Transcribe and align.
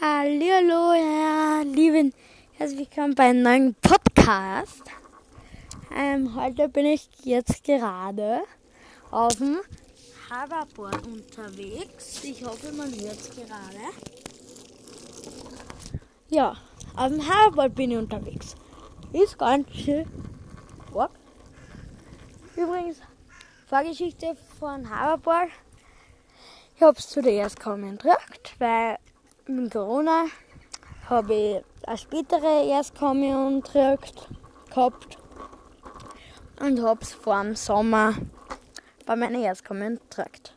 Hallo, 0.00 0.92
ja, 0.92 1.62
lieben, 1.62 2.12
herzlich 2.54 2.80
willkommen 2.80 3.14
bei 3.14 3.26
einem 3.26 3.42
neuen 3.42 3.74
Podcast. 3.74 4.82
Ähm, 5.94 6.34
heute 6.34 6.68
bin 6.68 6.86
ich 6.86 7.08
jetzt 7.22 7.62
gerade 7.62 8.40
auf 9.12 9.36
dem 9.36 9.58
Hoverboard 10.28 11.06
unterwegs. 11.06 12.24
Ich 12.24 12.44
hoffe, 12.44 12.72
man 12.72 12.90
hört 12.92 13.20
es 13.20 13.30
gerade. 13.30 13.94
Ja, 16.28 16.56
auf 16.96 17.08
dem 17.08 17.20
Hoverboard 17.22 17.74
bin 17.76 17.92
ich 17.92 17.98
unterwegs. 17.98 18.56
Ist 19.12 19.38
ganz 19.38 19.70
schön. 19.72 20.06
What? 20.90 21.10
Übrigens, 22.56 22.98
Vorgeschichte 23.68 24.36
von 24.58 24.90
Hoverboard. 24.90 25.50
Ich 26.76 26.82
habe 26.82 26.98
es 26.98 27.08
zuerst 27.08 27.60
kaum 27.60 27.84
entdeckt, 27.84 28.56
weil 28.58 28.98
mit 29.46 29.72
Corona 29.72 30.26
habe 31.08 31.34
ich 31.34 31.86
eine 31.86 31.98
spätere 31.98 32.66
Erstkommunion 32.66 33.62
gehabt 33.62 35.18
und 36.60 36.82
habe 36.82 37.00
es 37.02 37.12
vor 37.12 37.42
dem 37.42 37.54
Sommer 37.54 38.14
bei 39.04 39.16
meiner 39.16 39.40
Erstkommunion 39.40 40.00
gedrückt. 40.08 40.54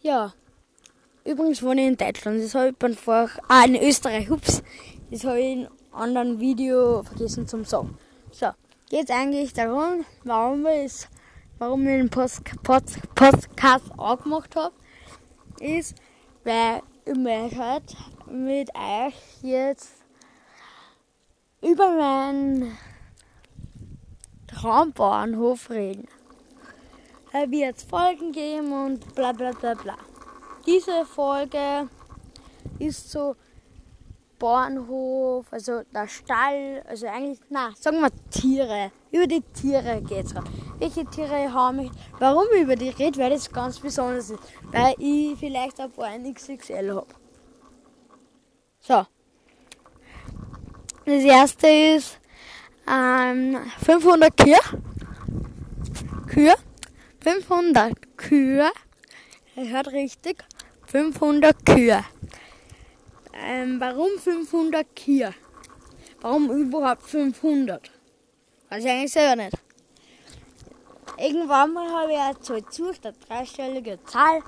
Ja, 0.00 0.32
übrigens 1.24 1.62
wohne 1.62 1.82
ich 1.82 1.88
in 1.88 1.96
Deutschland. 1.96 2.42
Das 2.42 2.54
habe 2.54 2.68
ich 2.70 2.76
beim 2.76 2.94
Vor 2.94 3.28
ah, 3.46 3.64
in 3.64 3.76
Österreich, 3.76 4.30
ups, 4.30 4.62
das 5.10 5.24
habe 5.24 5.40
ich 5.40 5.52
in 5.52 5.66
einem 5.66 5.72
anderen 5.92 6.40
Video 6.40 7.02
vergessen 7.02 7.46
zum 7.46 7.64
sagen. 7.64 7.98
So, 8.30 8.48
jetzt 8.88 9.10
eigentlich 9.10 9.52
darum, 9.52 10.06
warum 10.24 10.66
ich, 10.66 11.06
warum 11.58 11.86
ich 11.86 11.98
den 11.98 12.08
Post, 12.08 12.42
Post, 12.62 12.98
Podcast 13.14 13.84
auch 13.98 14.22
gemacht 14.22 14.56
habe, 14.56 14.74
ist, 15.60 15.94
weil 16.44 16.80
möchte 17.06 17.82
mit 18.30 18.70
euch 18.74 19.14
jetzt 19.42 19.94
über 21.60 21.90
meinen 21.90 22.76
Traumbauernhof 24.46 25.70
reden. 25.70 26.08
Es 27.32 27.50
wird 27.50 27.80
Folgen 27.80 28.32
geben 28.32 28.72
und 28.72 29.14
bla 29.14 29.32
bla 29.32 29.52
bla 29.52 29.74
bla. 29.74 29.96
Diese 30.66 31.04
Folge 31.04 31.88
ist 32.78 33.10
so 33.10 33.36
Bauernhof, 34.38 35.46
also 35.52 35.82
der 35.94 36.08
Stall, 36.08 36.82
also 36.88 37.06
eigentlich, 37.06 37.40
na, 37.48 37.72
sagen 37.78 38.00
wir 38.00 38.10
Tiere. 38.30 38.90
Über 39.10 39.26
die 39.26 39.40
Tiere 39.40 40.02
geht's 40.02 40.34
gerade. 40.34 40.50
Welche 40.82 41.04
Tiere 41.04 41.52
haben 41.52 41.76
mich, 41.76 41.92
warum 42.18 42.44
ich 42.56 42.62
über 42.62 42.74
die 42.74 42.88
rede, 42.88 43.16
weil 43.20 43.30
das 43.30 43.48
ganz 43.48 43.78
besonders 43.78 44.30
ist. 44.30 44.40
Weil 44.72 44.96
ich 44.98 45.38
vielleicht 45.38 45.78
ein 45.78 45.92
paar 45.92 46.10
XXL 46.18 46.92
habe. 46.92 47.06
So. 48.80 49.06
Das 51.04 51.22
erste 51.22 51.68
ist 51.68 52.18
ähm, 52.90 53.58
500 53.84 54.36
Kühe. 54.36 54.58
Kühe. 56.26 56.54
500 57.20 58.16
Kühe. 58.16 58.68
Ihr 59.54 59.68
hört 59.68 59.86
richtig. 59.92 60.44
500 60.86 61.64
Kühe. 61.64 62.04
Ähm, 63.34 63.76
warum 63.78 64.18
500 64.18 64.96
Kühe? 64.96 65.32
Warum 66.20 66.50
überhaupt 66.50 67.04
500? 67.04 67.88
Weiß 68.68 68.84
ich 68.84 68.90
eigentlich 68.90 69.12
selber 69.12 69.44
nicht. 69.44 69.56
Irgendwann 71.22 71.72
mal 71.72 71.88
habe 71.88 72.12
ich 72.12 72.18
eine 72.18 72.40
Zahl 72.40 72.62
gesucht, 72.62 73.06
eine 73.06 73.14
dreistellige 73.28 74.02
Zahl 74.06 74.42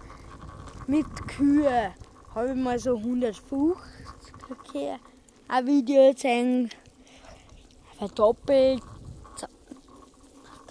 mit 0.88 1.06
Kühe. 1.28 1.94
Habe 2.34 2.48
ich 2.48 2.56
mal 2.56 2.80
so 2.80 2.96
150 2.96 3.76
Kühe. 4.72 4.98
Ein 5.46 5.66
Video 5.68 6.12
gesehen, 6.12 6.68
verdoppelt. 7.96 8.82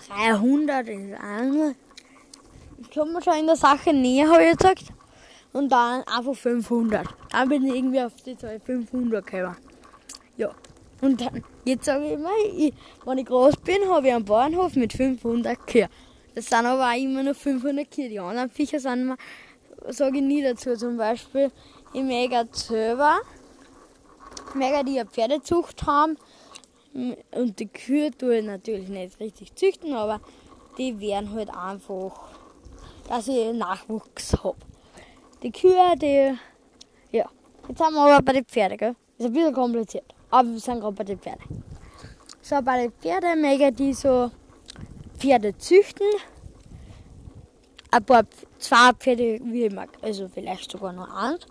300 0.09 0.89
ist 0.89 1.13
eine. 1.21 1.75
Ich 2.79 2.91
komme 2.91 3.21
schon 3.21 3.35
in 3.35 3.47
der 3.47 3.55
Sache 3.55 3.93
näher, 3.93 4.29
habe 4.29 4.43
ich 4.43 4.57
gesagt. 4.57 4.87
Und 5.53 5.71
dann 5.71 6.03
einfach 6.03 6.35
500. 6.35 7.07
Dann 7.31 7.47
bin 7.47 7.65
ich 7.65 7.75
irgendwie 7.75 8.01
auf 8.01 8.13
die 8.25 8.37
Zahl 8.37 8.59
500 8.59 9.25
gekommen. 9.25 9.55
Ja. 10.35 10.49
Und 11.03 11.19
dann, 11.19 11.43
jetzt 11.65 11.83
sage 11.83 12.05
ich 12.05 12.13
immer, 12.13 12.29
ich, 12.55 12.73
wenn 13.03 13.17
ich 13.17 13.25
groß 13.25 13.57
bin, 13.57 13.89
habe 13.89 14.07
ich 14.07 14.13
einen 14.13 14.23
Bauernhof 14.23 14.77
mit 14.77 14.93
500 14.93 15.67
Kühe. 15.67 15.89
Das 16.33 16.45
sind 16.45 16.65
aber 16.65 16.89
auch 16.89 16.97
immer 16.97 17.23
nur 17.23 17.35
500 17.35 17.91
Kühe. 17.91 18.07
Die 18.07 18.19
anderen 18.19 18.49
Viecher 18.49 18.79
sind 18.79 19.17
sage 19.89 20.17
ich 20.19 20.23
nie 20.23 20.41
dazu. 20.41 20.77
Zum 20.77 20.95
Beispiel, 20.95 21.51
ich 21.91 22.03
mega 22.03 22.45
selber, 22.53 23.17
mega 24.53 24.81
die 24.81 24.97
eine 24.97 25.09
Pferdezucht 25.09 25.85
haben. 25.85 26.17
Und 26.93 27.59
die 27.59 27.67
Kühe 27.67 28.11
tue 28.11 28.37
ich 28.37 28.45
natürlich 28.45 28.87
nicht 28.87 29.19
richtig 29.19 29.53
züchten, 29.55 29.93
aber 29.93 30.21
die 30.77 31.01
werden 31.01 31.33
halt 31.33 31.49
einfach, 31.49 32.29
dass 33.09 33.27
ich 33.27 33.51
Nachwuchs 33.51 34.41
habe. 34.41 34.55
Die 35.41 35.51
Kühe, 35.51 35.97
die, 35.97 36.37
ja. 37.11 37.29
Jetzt 37.67 37.77
sind 37.77 37.93
wir 37.93 38.01
aber 38.01 38.21
bei 38.21 38.31
den 38.31 38.45
Pferden, 38.45 38.77
gell? 38.77 38.95
Ist 39.17 39.25
ein 39.25 39.33
bisschen 39.33 39.53
kompliziert. 39.53 40.12
Aber 40.33 40.49
wir 40.49 40.59
sind 40.59 40.79
gerade 40.79 40.95
bei 40.95 41.03
den 41.03 41.19
Pferden. 41.19 41.63
So, 42.41 42.59
bei 42.63 42.81
den 42.81 42.91
Pferden 42.93 43.39
mega 43.39 43.69
die 43.69 43.93
so 43.93 44.31
Pferde 45.15 45.55
züchten. 45.59 46.07
Ein 47.91 48.03
paar, 48.03 48.23
zwei 48.57 48.93
Pferde, 48.93 49.39
wie 49.43 49.69
mag. 49.69 49.89
Also 50.01 50.27
vielleicht 50.27 50.71
sogar 50.71 50.91
nur 50.91 51.07
eins. 51.15 51.45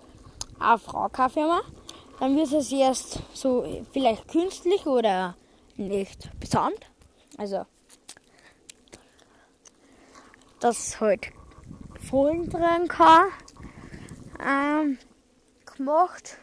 Eine 0.58 0.78
Frau 0.78 1.08
mal. 1.46 1.62
Dann 2.18 2.36
wird 2.36 2.50
es 2.50 2.72
erst 2.72 3.20
so 3.32 3.64
vielleicht 3.92 4.26
künstlich 4.26 4.84
oder 4.84 5.36
nicht 5.76 6.28
besamt. 6.40 6.90
Also, 7.38 7.64
das 10.58 11.00
halt 11.00 11.30
Fohlen 12.00 12.50
drin 12.50 12.88
kann 12.88 13.26
ähm, 14.44 14.98
gemacht. 15.66 16.36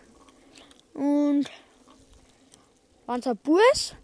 Und 0.94 1.50
wenn 3.10 3.22
es 3.22 3.28
ein 3.28 3.38
Bub 3.38 3.60
ist, 3.74 3.96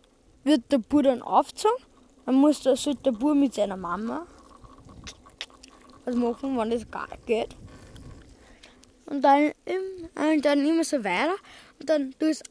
wird 0.43 0.71
der 0.71 0.79
Bub 0.79 1.03
dann 1.03 1.21
aufgezogen. 1.21 1.77
Dann 2.25 2.35
muss 2.35 2.61
der, 2.61 2.75
sollte 2.75 3.03
der 3.03 3.11
Bub 3.11 3.35
mit 3.35 3.53
seiner 3.53 3.77
Mama 3.77 4.25
was 6.05 6.16
machen, 6.16 6.57
wenn 6.57 6.71
das 6.71 6.89
gar 6.89 7.07
geht. 7.25 7.55
Und 9.05 9.21
dann, 9.21 9.51
und 10.16 10.43
dann 10.43 10.66
immer 10.66 10.83
so 10.83 11.03
weiter. 11.03 11.35
Und 11.79 11.89
dann 11.89 12.13
tust 12.17 12.43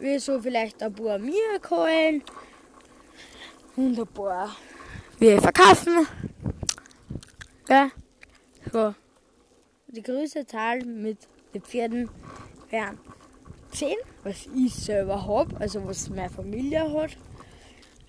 wir 0.00 0.18
so 0.18 0.40
vielleicht 0.40 0.82
ein 0.82 0.92
paar 0.92 1.18
mir 1.18 1.60
holen 1.70 2.24
und 3.76 3.98
ein 3.98 4.06
paar 4.08 4.56
wir 5.18 5.40
verkaufen. 5.40 6.06
Ja, 7.68 7.90
so. 8.72 8.94
Die 9.88 10.02
größte 10.02 10.46
Zahl 10.46 10.84
mit 10.84 11.18
den 11.54 11.62
Pferden 11.62 12.10
wären 12.70 12.98
10, 13.70 13.96
was 14.24 14.46
ich 14.54 14.74
selber 14.74 15.26
habe, 15.26 15.56
also 15.58 15.86
was 15.86 16.08
meine 16.10 16.30
Familie 16.30 16.92
hat. 16.92 17.16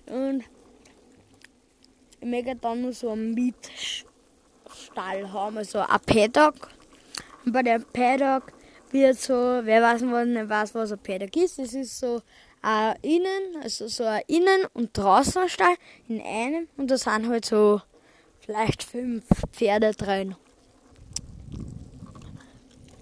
Und 0.06 0.44
ich 2.20 2.28
möchte 2.28 2.56
dann 2.56 2.82
nur 2.82 2.92
so 2.92 3.10
einen 3.10 3.34
Mietstall 3.34 4.04
haben, 5.32 5.58
also 5.58 5.78
ein 5.80 6.00
Paddock. 6.06 6.70
Und 7.44 7.52
bei 7.52 7.62
dem 7.62 7.84
Paddock 7.92 8.52
wird 8.90 9.18
so, 9.18 9.34
wer 9.34 9.82
weiß, 9.82 10.02
was, 10.02 10.48
weiß, 10.48 10.74
was 10.74 10.92
ein 10.92 10.98
Paddock 10.98 11.36
ist, 11.36 11.58
das 11.58 11.74
ist 11.74 11.98
so 11.98 12.20
ein 12.62 12.96
Innen, 13.02 13.62
also 13.62 13.88
so 13.88 14.04
ein 14.04 14.22
Innen- 14.26 14.66
und 14.74 14.96
Draußenstall 14.96 15.74
in 16.08 16.20
einem 16.20 16.68
und 16.76 16.90
da 16.90 16.96
sind 16.96 17.28
halt 17.28 17.44
so 17.44 17.80
vielleicht 18.40 18.82
fünf 18.82 19.24
Pferde 19.52 19.92
drin 19.92 20.36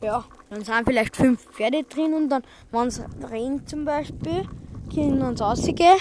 ja, 0.02 0.24
dann 0.50 0.64
sind 0.64 0.84
vielleicht 0.84 1.14
fünf 1.14 1.44
Pferde 1.52 1.84
drin 1.84 2.12
und 2.12 2.28
dann, 2.28 2.42
wenn 2.72 2.88
es 2.88 3.00
regnet 3.30 3.68
zum 3.68 3.84
Beispiel, 3.84 4.48
können 4.92 5.36
sie 5.36 5.42
rausgehen 5.42 5.96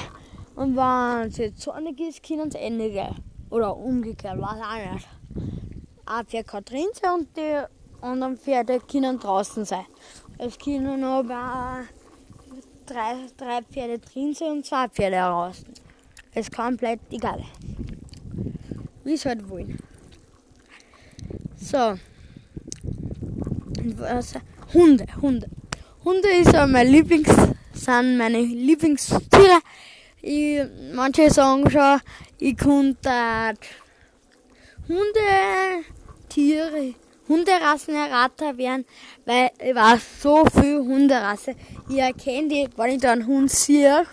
und 0.55 0.75
wenn 0.75 1.27
es 1.27 1.37
jetzt 1.37 1.61
sonnig 1.61 1.99
ist, 1.99 2.23
können 2.23 2.49
sie 2.49 2.57
Ende 2.57 2.89
gehen. 2.89 3.15
Oder 3.51 3.77
umgekehrt, 3.77 4.39
weiß 4.39 4.61
auch 4.61 4.93
nicht. 4.93 5.07
Ein 6.05 6.25
Pferd 6.25 6.47
kann 6.47 6.65
drin 6.65 6.87
sein 6.99 7.19
und 7.19 7.37
die 7.37 7.61
anderen 8.01 8.37
Pferde 8.37 8.79
können 8.79 9.19
draußen 9.19 9.65
sein. 9.65 9.85
Es 10.39 10.57
können 10.57 11.03
aber 11.03 11.83
drei, 12.87 13.27
drei 13.37 13.61
Pferde 13.61 13.99
drin 13.99 14.33
sein 14.33 14.51
und 14.53 14.65
zwei 14.65 14.87
Pferde 14.87 15.17
draußen. 15.17 15.67
Es 16.33 16.47
ist 16.47 16.55
komplett 16.55 16.99
egal. 17.11 17.43
Wie 19.03 19.13
es 19.13 19.25
halt 19.25 19.47
wollen. 19.47 19.77
So 21.55 21.97
was, 23.97 24.33
Hunde, 24.73 25.05
Hunde. 25.21 25.49
Hunde 26.03 26.29
ist 26.29 26.53
mein 26.53 26.87
Lieblings, 26.87 27.29
sind 27.73 28.17
meine 28.17 28.41
Lieblingstiere. 28.41 29.59
Ich, 30.21 30.61
manche 30.93 31.29
sagen 31.29 31.69
schon, 31.69 31.99
ich 32.39 32.57
konnte 32.57 33.09
Hunde, 34.87 35.85
Tiere, 36.29 36.93
Hunderassen 37.27 37.95
erraten 37.95 38.57
werden, 38.57 38.85
weil 39.25 39.51
ich 39.63 39.75
weiß 39.75 40.21
so 40.21 40.45
viel 40.45 40.79
Hunderasse. 40.79 41.55
Ich 41.87 41.97
erkenne 41.97 42.47
die, 42.47 42.69
wenn 42.75 42.91
ich 42.91 43.01
da 43.01 43.11
einen 43.11 43.27
Hund 43.27 43.51
sehe, 43.51 44.03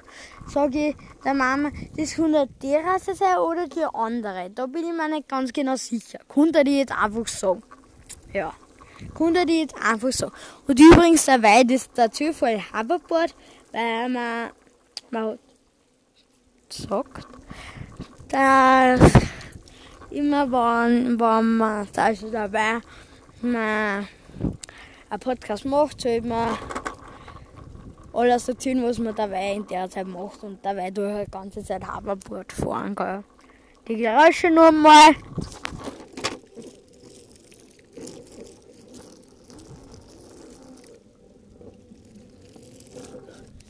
sage 0.46 0.88
ich 0.88 0.96
der 1.24 1.34
Mama, 1.34 1.70
das 1.96 2.14
könnte 2.14 2.48
die 2.62 2.74
Rasse 2.74 3.14
sein 3.14 3.38
oder 3.38 3.66
die 3.66 3.84
andere. 3.92 4.50
Da 4.50 4.66
bin 4.66 4.84
ich 4.84 4.92
mir 4.92 5.08
nicht 5.08 5.28
ganz 5.28 5.52
genau 5.52 5.76
sicher. 5.76 6.20
Könnte 6.28 6.62
die 6.62 6.78
jetzt 6.78 6.92
einfach 6.92 7.26
sagen. 7.26 7.62
Ja. 8.32 8.52
Könnte 9.14 9.46
die 9.46 9.60
jetzt 9.60 9.74
einfach 9.82 10.12
sagen. 10.12 10.32
Und 10.66 10.78
übrigens, 10.78 11.24
der 11.26 11.42
Weid 11.42 11.70
ist 11.70 11.96
der 11.96 12.10
Zufall 12.10 12.60
Hoverboard, 12.72 13.34
weil 13.72 14.08
man, 14.08 14.50
man 15.10 15.38
gesagt, 16.68 17.26
dass 18.28 19.00
immer, 20.10 20.50
wenn, 20.50 21.18
wenn 21.20 21.56
man 21.56 21.88
also 21.96 22.30
dabei 22.30 22.80
man 23.42 24.08
einen 25.10 25.20
Podcast 25.20 25.64
macht, 25.64 26.00
soll 26.00 26.20
man 26.22 26.56
alles 28.12 28.48
erzählen, 28.48 28.82
was 28.82 28.98
man 28.98 29.14
dabei 29.14 29.54
in 29.54 29.66
der 29.66 29.90
Zeit 29.90 30.06
macht 30.06 30.42
und 30.42 30.64
dabei 30.64 30.90
durch 30.90 31.26
die 31.26 31.30
ganze 31.30 31.62
Zeit 31.62 31.86
Hoverboard 31.86 32.52
fahren 32.52 32.94
kann. 32.94 33.24
Die 33.88 33.96
Geräusche 33.96 34.50
nur 34.50 34.72
mal. 34.72 35.14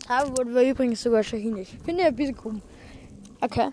Hoverboard 0.09 0.55
war 0.55 0.63
übrigens 0.63 1.03
sogar 1.03 1.23
hin. 1.23 1.67
Finde 1.85 2.03
ich 2.03 2.07
ein 2.07 2.17
bisschen 2.17 2.37
cool. 2.45 2.61
Okay. 3.41 3.71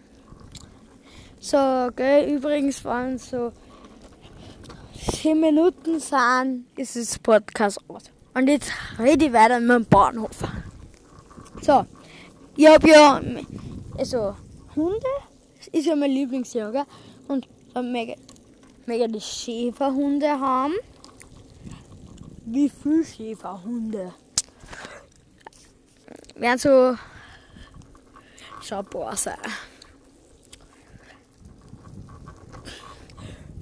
So, 1.40 1.58
gell, 1.96 2.36
übrigens 2.36 2.84
waren 2.86 3.18
so 3.18 3.52
10 5.12 5.40
Minuten 5.40 6.00
sind, 6.00 6.66
ist 6.78 6.96
das 6.96 7.20
Podcast 7.20 7.80
aus. 7.88 8.04
Und 8.34 8.48
jetzt 8.48 8.72
rede 8.98 9.26
ich 9.26 9.34
weiter 9.34 9.60
mit 9.60 9.70
dem 9.70 9.86
Bahnhof. 9.86 10.44
So, 11.62 11.86
ich 12.56 12.68
habe 12.68 12.90
ja, 12.90 13.22
also 13.98 14.36
Hunde 14.76 15.06
ist 15.72 15.86
ja 15.86 15.96
mein 15.96 16.12
Lieblingsjahr, 16.12 16.72
gell? 16.72 16.86
Und 17.28 17.48
dann 17.74 17.92
mega, 17.92 18.16
mega 18.86 19.08
die 19.08 19.22
Schäferhunde 19.22 20.40
haben. 20.40 20.74
Wie 22.46 22.70
viele 22.70 23.06
Schäferhunde? 23.06 24.14
Werden 26.36 26.58
so, 26.58 26.98
sein. 29.16 29.38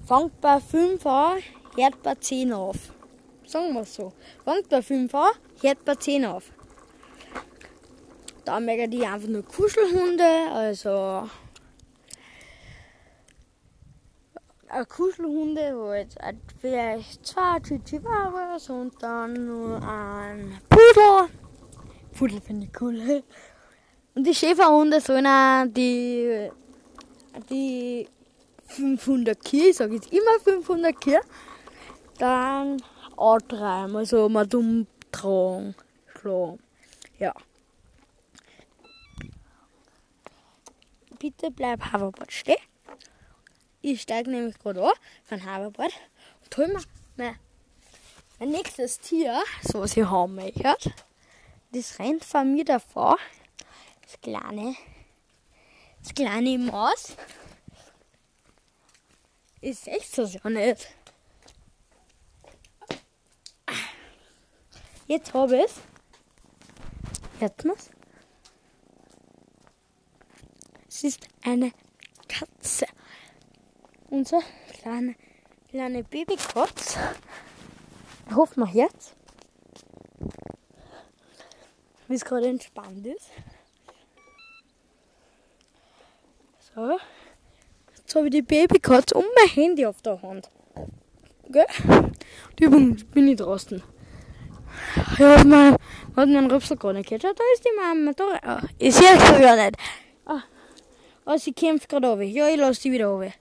Fangt 0.06 0.42
bei 0.42 0.60
5 0.60 1.06
an, 1.06 1.40
hört 1.76 2.04
bei 2.04 2.16
10 2.16 2.54
auf. 2.54 2.78
Sagen 3.46 3.74
wir 3.74 3.82
es 3.82 3.96
so. 3.96 4.14
Fangt 4.46 4.70
bei 4.70 4.82
5 4.82 5.14
an, 5.14 5.32
hört 5.62 5.86
bei 5.86 5.96
10 5.96 6.26
auf. 6.26 6.52
Da 8.46 8.60
merken 8.60 8.90
die 8.92 9.06
einfach 9.06 9.30
nur 9.30 9.44
Kuschelhunde, 9.44 10.52
also 10.52 11.30
Kuschelhunde, 14.88 15.78
wo 15.78 15.94
jetzt 15.94 16.18
vielleicht 16.62 17.26
zwei 17.26 17.60
Chihuahuas 17.60 18.70
und 18.70 19.02
dann 19.04 19.34
nur 19.46 19.76
ein 19.84 20.60
Pudel. 20.70 21.41
Pudel 22.22 22.40
finde 22.40 22.68
ich 22.68 22.82
cool. 22.82 23.24
Und 24.14 24.28
die 24.28 24.36
Schäferhunde 24.36 25.02
sollen 25.02 25.26
auch 25.26 25.66
die, 25.66 26.52
die 27.50 28.08
500 28.68 29.44
Kier, 29.44 29.70
ich 29.70 29.78
sage 29.78 29.96
jetzt 29.96 30.14
immer 30.14 30.40
500 30.44 31.02
Kier, 31.02 31.22
dann 32.20 32.80
antreiben, 33.18 33.96
also 33.96 34.30
mal 34.30 34.46
dumm 34.46 34.86
tragen, 35.12 35.74
schlagen. 36.06 36.60
Ja. 37.18 37.34
Bitte 41.18 41.50
bleib 41.50 41.92
Hoverboard 41.92 42.32
stehen. 42.32 42.62
Ich 43.82 44.04
steige 44.04 44.30
nämlich 44.30 44.60
gerade 44.60 44.84
an 44.84 44.94
von 45.24 45.44
Hoverboard 45.44 45.94
und 46.44 46.58
hol 46.58 46.68
mir 46.68 46.84
mein, 47.18 47.36
mein 48.38 48.50
nächstes 48.50 49.00
Tier, 49.00 49.42
so 49.64 49.80
was 49.80 49.98
ich 49.98 50.06
haben 50.06 50.36
möchte. 50.36 50.76
Das 51.72 52.00
rennt 52.00 52.24
von 52.26 52.54
mir 52.54 52.66
davor. 52.66 53.18
Das 54.02 54.20
kleine, 54.22 54.76
das 56.02 56.14
kleine 56.14 56.58
Maus. 56.58 57.16
Ist 59.62 59.88
echt 59.88 60.14
so 60.14 60.24
ja 60.24 60.50
nicht. 60.50 60.88
Jetzt 65.08 65.34
habe 65.34 65.58
ich 65.58 65.64
es. 65.64 65.76
Hört 67.40 67.66
man 67.66 67.76
es? 67.76 67.90
ist 71.04 71.28
eine 71.44 71.72
Katze. 72.28 72.86
Unser 74.10 74.42
kleine, 74.80 75.16
kleine 75.70 76.04
Babykotz. 76.04 76.98
Ich 78.30 78.36
hoffe 78.36 78.60
mal 78.60 78.70
jetzt. 78.70 79.16
Wie 82.12 82.16
es 82.16 82.26
gerade 82.26 82.50
entspannt 82.50 83.08
ist. 83.08 83.30
So. 86.76 86.98
Jetzt 87.96 88.14
habe 88.14 88.26
ich 88.26 88.32
die 88.32 88.42
Babykatze 88.42 89.16
und 89.16 89.24
mein 89.34 89.48
Handy 89.48 89.86
auf 89.86 90.02
der 90.02 90.22
Hand. 90.22 90.52
Gell? 91.48 91.66
Die 92.60 92.66
Übung 92.66 92.98
bin 93.14 93.30
ich 93.30 93.38
draußen. 93.38 93.82
Ich 95.14 95.20
habe 95.20 95.48
mein, 95.48 95.74
hat 95.74 96.28
meinen 96.28 96.52
Rüpsel 96.52 96.76
gar 96.76 96.92
nicht 96.92 97.08
gehört. 97.08 97.24
Da 97.24 97.44
ist 97.54 97.64
die 97.64 97.78
Mama. 97.78 98.12
Da, 98.12 98.60
oh, 98.62 98.68
ich 98.78 98.94
sehe 98.94 99.18
sie 99.18 99.42
ja 99.42 99.56
nicht. 99.56 99.78
Ah, 100.26 100.44
oh, 101.26 101.38
sie 101.38 101.54
kämpft 101.54 101.88
gerade 101.88 102.10
runter. 102.10 102.24
Ja, 102.24 102.50
ich 102.50 102.58
lasse 102.58 102.82
die 102.82 102.92
wieder 102.92 103.08
runter. 103.08 103.34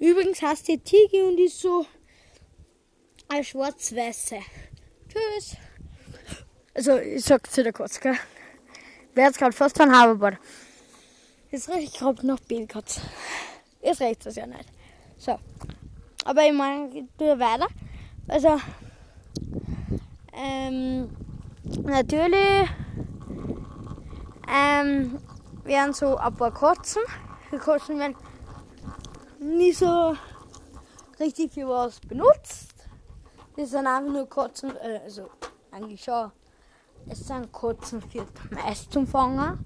Übrigens 0.00 0.42
heißt 0.42 0.66
die 0.66 0.78
Tigi 0.78 1.22
und 1.22 1.38
ist 1.38 1.60
so 1.60 1.86
eine 3.28 3.44
schwarz-weiße. 3.44 4.40
Tschüss. 5.08 5.56
Also, 6.74 6.96
ich 6.96 7.22
sag 7.24 7.50
zu 7.50 7.62
der 7.62 7.72
Katze, 7.74 8.00
gell? 8.00 8.16
Wer 9.14 9.26
jetzt 9.26 9.38
gerade 9.38 9.52
fast 9.52 9.76
von 9.76 9.90
Hoverboard. 9.90 10.38
Jetzt 11.50 11.68
rieche 11.68 11.80
ich 11.80 11.92
gerade 11.92 12.26
noch 12.26 12.40
Babykatz. 12.40 12.98
Jetzt 13.82 14.00
riecht 14.00 14.24
es 14.24 14.36
ja 14.36 14.46
nicht. 14.46 14.64
So. 15.18 15.38
Aber 16.24 16.46
ich 16.46 16.52
meine, 16.54 16.88
ich 16.96 17.04
tue 17.18 17.38
weiter. 17.38 17.66
Also, 18.26 18.58
ähm, 20.32 21.10
natürlich 21.82 22.70
ähm, 24.48 25.18
werden 25.64 25.92
so 25.92 26.16
ein 26.16 26.34
paar 26.34 26.54
Katzen. 26.54 27.02
Die 27.52 27.58
Katzen 27.58 27.98
werden 27.98 28.16
nie 29.40 29.72
so 29.72 30.16
richtig 31.20 31.52
für 31.52 31.68
was 31.68 32.00
benutzt. 32.00 32.72
Das 33.56 33.70
sind 33.70 33.86
einfach 33.86 34.10
nur 34.10 34.26
Katzen, 34.26 34.74
äh, 34.76 35.00
also 35.04 35.28
eigentlich 35.70 36.02
schon. 36.02 36.32
Es 37.08 37.26
sind 37.26 37.52
Katzen 37.52 38.00
für 38.00 38.26
Mais 38.50 38.88
zum 38.88 39.06
Fangen. 39.06 39.58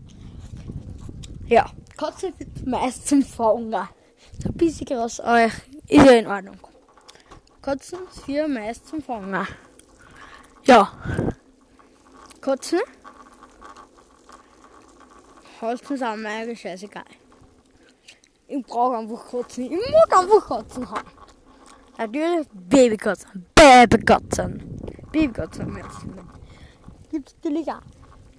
Ja, 1.47 1.71
Katzen 1.97 2.33
für 2.35 2.69
Mais 2.69 3.05
zum 3.05 3.23
Fangen. 3.23 3.89
So 4.43 4.49
ein 4.49 4.55
bisschen 4.55 4.87
groß, 4.87 5.21
aber 5.21 5.45
ist 5.45 5.55
ja 5.89 6.13
in 6.13 6.27
Ordnung. 6.27 6.59
Katzen 7.63 7.99
für 8.25 8.49
Mais 8.49 8.85
zum 8.85 9.03
Fangen. 9.03 9.47
Ja. 10.65 10.93
Katzen. 12.41 12.81
Katzen 15.61 15.97
sind 15.97 16.23
mir 16.23 16.29
eigentlich 16.29 16.61
scheißegal. 16.61 17.05
Ich 18.49 18.65
brauche 18.67 18.99
einfach 18.99 19.31
Katzen. 19.31 19.65
Ich 19.65 19.71
mag 19.71 20.19
einfach 20.21 20.49
Katzen 20.49 20.91
haben. 20.91 21.11
Natürlich 21.99 22.47
Babykatzen. 22.53 23.47
Babykatzen. 23.55 24.81
Babykatzen 25.13 26.36
gibt 27.17 27.29
es 27.31 27.35
natürlich 27.43 27.69
auch. 27.69 27.81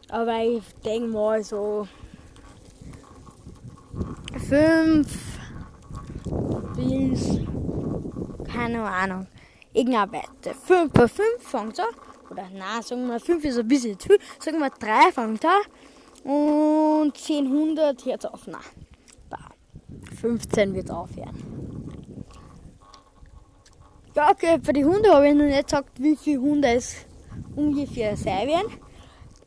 Aber 0.10 0.44
ich 0.44 0.64
denke 0.86 1.08
mal 1.08 1.44
so 1.44 1.88
fünf 4.48 5.40
bis 6.76 7.40
keine 8.52 8.84
Ahnung. 8.84 9.28
Irgendeine 9.74 10.12
Wette. 10.12 10.54
Fünf 10.54 10.94
bei 10.94 11.08
fünf 11.08 11.40
fängt 11.40 11.80
an. 11.80 11.88
Oder 12.30 12.48
nein, 12.54 12.82
sagen 12.82 13.08
wir 13.08 13.20
fünf 13.20 13.44
ist 13.46 13.58
ein 13.58 13.68
bisschen 13.68 14.00
zu 14.00 14.10
viel. 14.10 14.20
Sagen 14.40 14.60
wir 14.60 14.70
drei 14.70 15.12
fängt 15.12 15.44
an. 15.46 15.62
Und 16.24 17.18
10, 17.18 17.46
100 17.46 18.06
hört 18.06 18.34
auf. 18.34 18.48
Nein. 18.48 18.62
15 20.20 20.74
wird 20.74 20.92
aufhören. 20.92 21.36
Ja, 24.16 24.32
okay, 24.32 24.60
für 24.62 24.74
die 24.74 24.84
Hunde 24.84 25.14
habe 25.14 25.30
ich 25.30 25.36
noch 25.36 25.46
nicht 25.46 25.66
gesagt, 25.66 26.02
wie 26.02 26.16
viele 26.16 26.42
Hunde 26.42 26.70
es 26.70 27.07
ungefähr 27.56 28.16
sein 28.18 28.48
werden. 28.48 28.72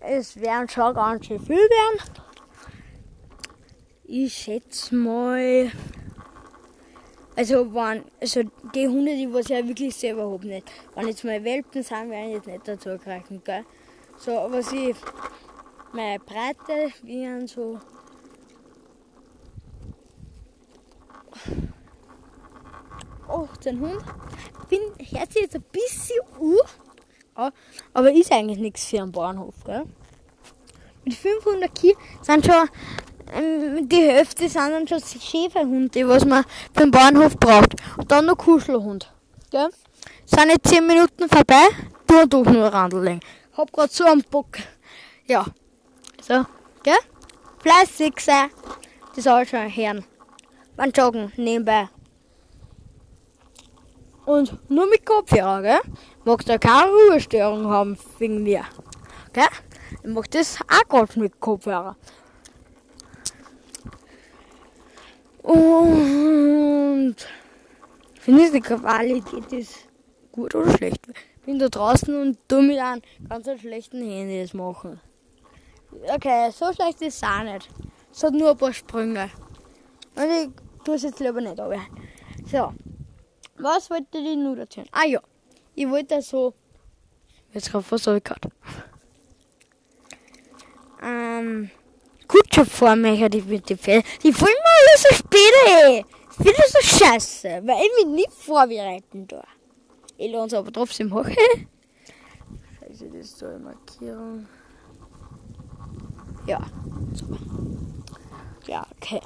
Es 0.01 0.41
werden 0.41 0.69
schon 0.69 0.95
ganz 0.95 1.27
schön 1.27 1.41
viel 1.41 1.57
werden. 1.57 2.01
Ich 4.05 4.33
schätze 4.35 4.95
mal 4.95 5.71
Also, 7.37 7.73
wenn, 7.73 8.05
also 8.21 8.43
die 8.75 8.89
Hunde, 8.89 9.15
die 9.15 9.33
was 9.33 9.47
ich 9.49 9.57
ja 9.57 9.67
wirklich 9.67 9.95
selber 9.95 10.31
habe, 10.31 10.47
nicht. 10.47 10.71
Wenn 10.95 11.09
jetzt 11.09 11.25
mal 11.25 11.43
Welpen 11.43 11.83
sind, 11.83 12.11
werden 12.11 12.33
jetzt 12.33 12.47
nicht 12.47 12.69
dazu 12.69 12.91
reichen, 13.07 13.43
gell? 13.45 13.65
So, 14.19 14.33
aber 14.33 14.63
sie, 14.63 14.95
meine 15.93 16.19
Breite 16.19 16.93
wären 17.03 17.47
so. 17.47 17.79
achtzehn 23.29 23.81
Hund. 23.81 24.05
Bin, 24.69 24.81
hört 25.13 25.33
sich 25.33 25.43
jetzt 25.43 25.55
ein 25.55 25.65
bisschen 25.73 26.21
an, 26.37 26.57
aber 27.35 28.13
ist 28.13 28.33
eigentlich 28.33 28.59
nichts 28.59 28.85
für 28.85 29.03
einen 29.03 29.13
Bahnhof, 29.13 29.55
gell? 29.65 29.85
Mit 31.05 31.15
500 31.15 31.75
Kilo 31.75 31.97
sind 32.23 32.45
schon 32.45 32.69
ähm, 33.33 33.89
die 33.89 34.03
Hälfte 34.03 34.49
sind 34.49 34.71
dann 34.71 34.89
schon 34.89 35.01
Schäferhunde, 35.01 36.09
was 36.09 36.25
man 36.25 36.45
für 36.75 36.83
den 36.83 36.91
Bahnhof 36.91 37.37
braucht. 37.37 37.75
Und 37.97 38.11
dann 38.11 38.27
noch 38.27 38.37
Kuschelhund. 38.37 39.13
Gell? 39.51 39.69
Sind 40.25 40.51
jetzt 40.51 40.69
10 40.69 40.87
Minuten 40.87 41.29
vorbei, 41.29 41.69
du 42.07 42.23
und 42.23 42.33
durch 42.33 42.49
nur 42.49 42.67
Randeln. 42.67 43.21
Hab 43.57 43.73
grad 43.73 43.93
so 43.93 44.05
einen 44.05 44.23
Bock. 44.31 44.59
Ja. 45.27 45.47
So, 46.21 46.45
gell? 46.83 46.99
Fleißig 47.61 48.15
sein. 48.21 48.51
Das 49.15 49.25
soll 49.25 49.47
schon 49.47 49.75
hören. 49.75 50.05
Beim 50.77 50.91
Joggen 50.91 51.33
nebenbei. 51.37 51.89
Und 54.25 54.71
nur 54.71 54.89
mit 54.89 55.05
Kopfhörer, 55.05 55.63
gell? 55.63 55.81
Magst 56.25 56.49
du 56.49 56.59
keine 56.59 56.91
Ruhestörung 56.91 57.67
haben 57.67 57.97
wegen 58.19 58.43
mir. 58.43 58.65
Gell? 59.33 59.45
Ich 60.03 60.11
mach 60.11 60.27
das 60.27 60.59
auch 60.61 60.89
gerade 60.89 61.19
mit 61.19 61.41
Kopfhörer. 61.41 61.97
Und 65.43 67.17
findest 68.21 68.55
du 68.55 68.61
die 68.61 68.61
Qualität 68.61 69.53
ist 69.53 69.89
gut 70.31 70.55
oder 70.55 70.77
schlecht? 70.77 71.01
Bin 71.47 71.59
da 71.59 71.69
draußen 71.69 72.15
und 72.21 72.39
tu 72.49 72.61
mit 72.61 72.79
einem 72.79 73.01
ganz 73.29 73.49
schlechten 73.59 74.03
Handy 74.03 74.43
das 74.43 74.53
machen. 74.53 75.01
Okay, 76.15 76.51
so 76.53 76.73
schlecht 76.73 77.01
ist 77.01 77.17
es 77.17 77.23
auch 77.23 77.43
nicht. 77.43 77.71
Es 78.13 78.23
hat 78.23 78.35
nur 78.35 78.51
ein 78.51 78.57
paar 78.59 78.73
Sprünge. 78.73 79.31
Und 80.17 80.31
ich 80.31 80.51
tue 80.85 80.97
es 80.97 81.03
jetzt 81.03 81.21
lieber 81.21 81.41
nicht, 81.41 81.59
aber. 81.59 81.81
So. 82.45 82.75
Was 83.57 83.89
wollte 83.91 84.19
ich 84.19 84.37
nur 84.37 84.59
erzählen? 84.59 84.89
Ah 84.93 85.07
ja. 85.07 85.21
Ich 85.75 85.89
wollte 85.89 86.21
so. 86.23 86.55
Jetzt 87.53 87.71
gerade 87.71 87.85
was 87.91 88.07
ich 88.07 88.25
gehabt. 88.25 88.49
Ähm. 91.03 91.71
Kutschabfahrmecher, 92.29 93.29
die 93.29 93.43
mit 93.43 93.69
die 93.69 93.77
Pferde. 93.77 94.07
Die 94.23 94.33
wollen 94.41 94.53
mir 94.53 94.71
alle 94.79 94.99
so 94.99 95.15
spät, 95.15 95.53
ey. 95.67 96.05
Ich 96.31 96.37
finde 96.37 96.55
das 96.57 96.73
so 96.73 96.81
scheiße, 96.81 97.49
weil 97.67 97.85
ich 97.85 98.05
mich 98.05 98.15
nicht 98.15 98.33
vorbereiten 98.33 99.27
da. 99.27 99.43
Ich 100.17 100.33
es 100.33 100.55
aber 100.55 100.71
trotzdem 100.71 101.09
machen. 101.09 101.35
Scheiße, 102.79 103.07
das 103.13 103.15
ist 103.15 103.39
so 103.39 103.47
eine 103.47 103.59
Markierung. 103.59 104.47
Ja. 106.47 106.61
So. 107.15 107.27
Ja, 108.67 108.87
okay. 108.97 109.21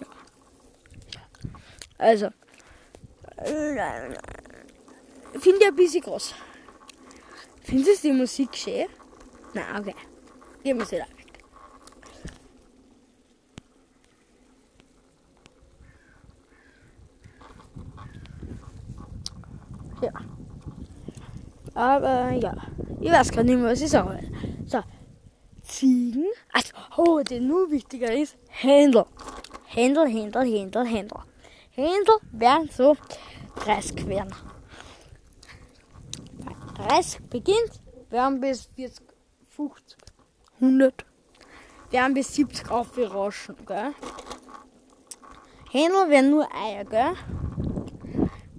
Ja. 0.00 1.20
Also. 1.98 2.30
Finde 5.38 5.60
ich 5.60 5.66
ein 5.66 5.76
bisschen 5.76 6.02
groß. 6.02 6.34
Findest 7.62 8.04
du 8.04 8.08
die 8.08 8.14
Musik 8.14 8.54
schön? 8.56 8.86
Nein, 9.52 9.64
okay. 9.78 9.94
Gehen 10.62 10.78
wir 10.78 10.86
sie 10.86 10.98
da. 10.98 11.06
Ja. 20.02 20.12
Aber 21.74 22.32
ja, 22.32 22.54
ich 23.00 23.10
weiß 23.10 23.32
gar 23.32 23.42
nicht 23.42 23.56
mehr, 23.56 23.70
was 23.70 23.80
ich 23.80 23.90
sagen 23.90 24.10
will. 24.10 24.66
So, 24.66 24.80
Ziegen. 25.62 26.26
Also, 26.52 26.72
oh, 26.96 27.20
der 27.20 27.40
nur 27.40 27.70
wichtiger 27.70 28.12
ist 28.12 28.36
Händel. 28.48 29.06
Händel, 29.66 30.06
Händel, 30.06 30.44
Händel, 30.44 30.86
Händel. 30.86 31.18
Händel 31.70 32.16
werden 32.32 32.68
so 32.70 32.96
30 33.64 34.06
werden. 34.06 34.32
30 36.88 37.20
beginnt, 37.30 37.80
werden 38.10 38.40
bis 38.40 38.66
40, 38.76 39.06
50, 39.56 39.98
100, 40.60 41.04
werden 41.90 42.14
bis 42.14 42.34
70 42.34 42.70
aufgerauschen, 42.70 43.56
gell? 43.66 43.94
Händel 45.70 46.10
werden 46.10 46.30
nur 46.30 46.46
Eier, 46.54 46.84
gell? 46.84 47.14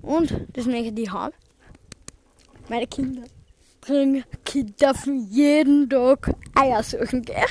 Und 0.01 0.47
das 0.53 0.65
möchte 0.65 0.99
ich 0.99 1.11
haben. 1.11 1.33
Meine 2.67 2.87
Kinder 2.87 3.23
bringen 3.81 4.23
Kinder 4.43 4.73
dürfen 4.73 5.27
jeden 5.29 5.87
Tag 5.89 6.33
Eier 6.55 6.81
suchen, 6.81 7.21
gell? 7.21 7.45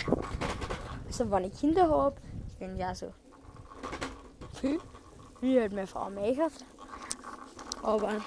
Also 1.07 1.31
wenn 1.31 1.45
ich 1.45 1.59
Kinder 1.59 1.89
habe, 1.89 2.17
bin 2.59 2.77
ja 2.77 2.95
so 2.95 3.13
viel, 4.61 4.81
wie 5.41 5.61
halt 5.61 5.73
meine 5.73 5.87
Frau 5.87 6.11
möchte. 6.11 6.49
Aber 7.83 8.21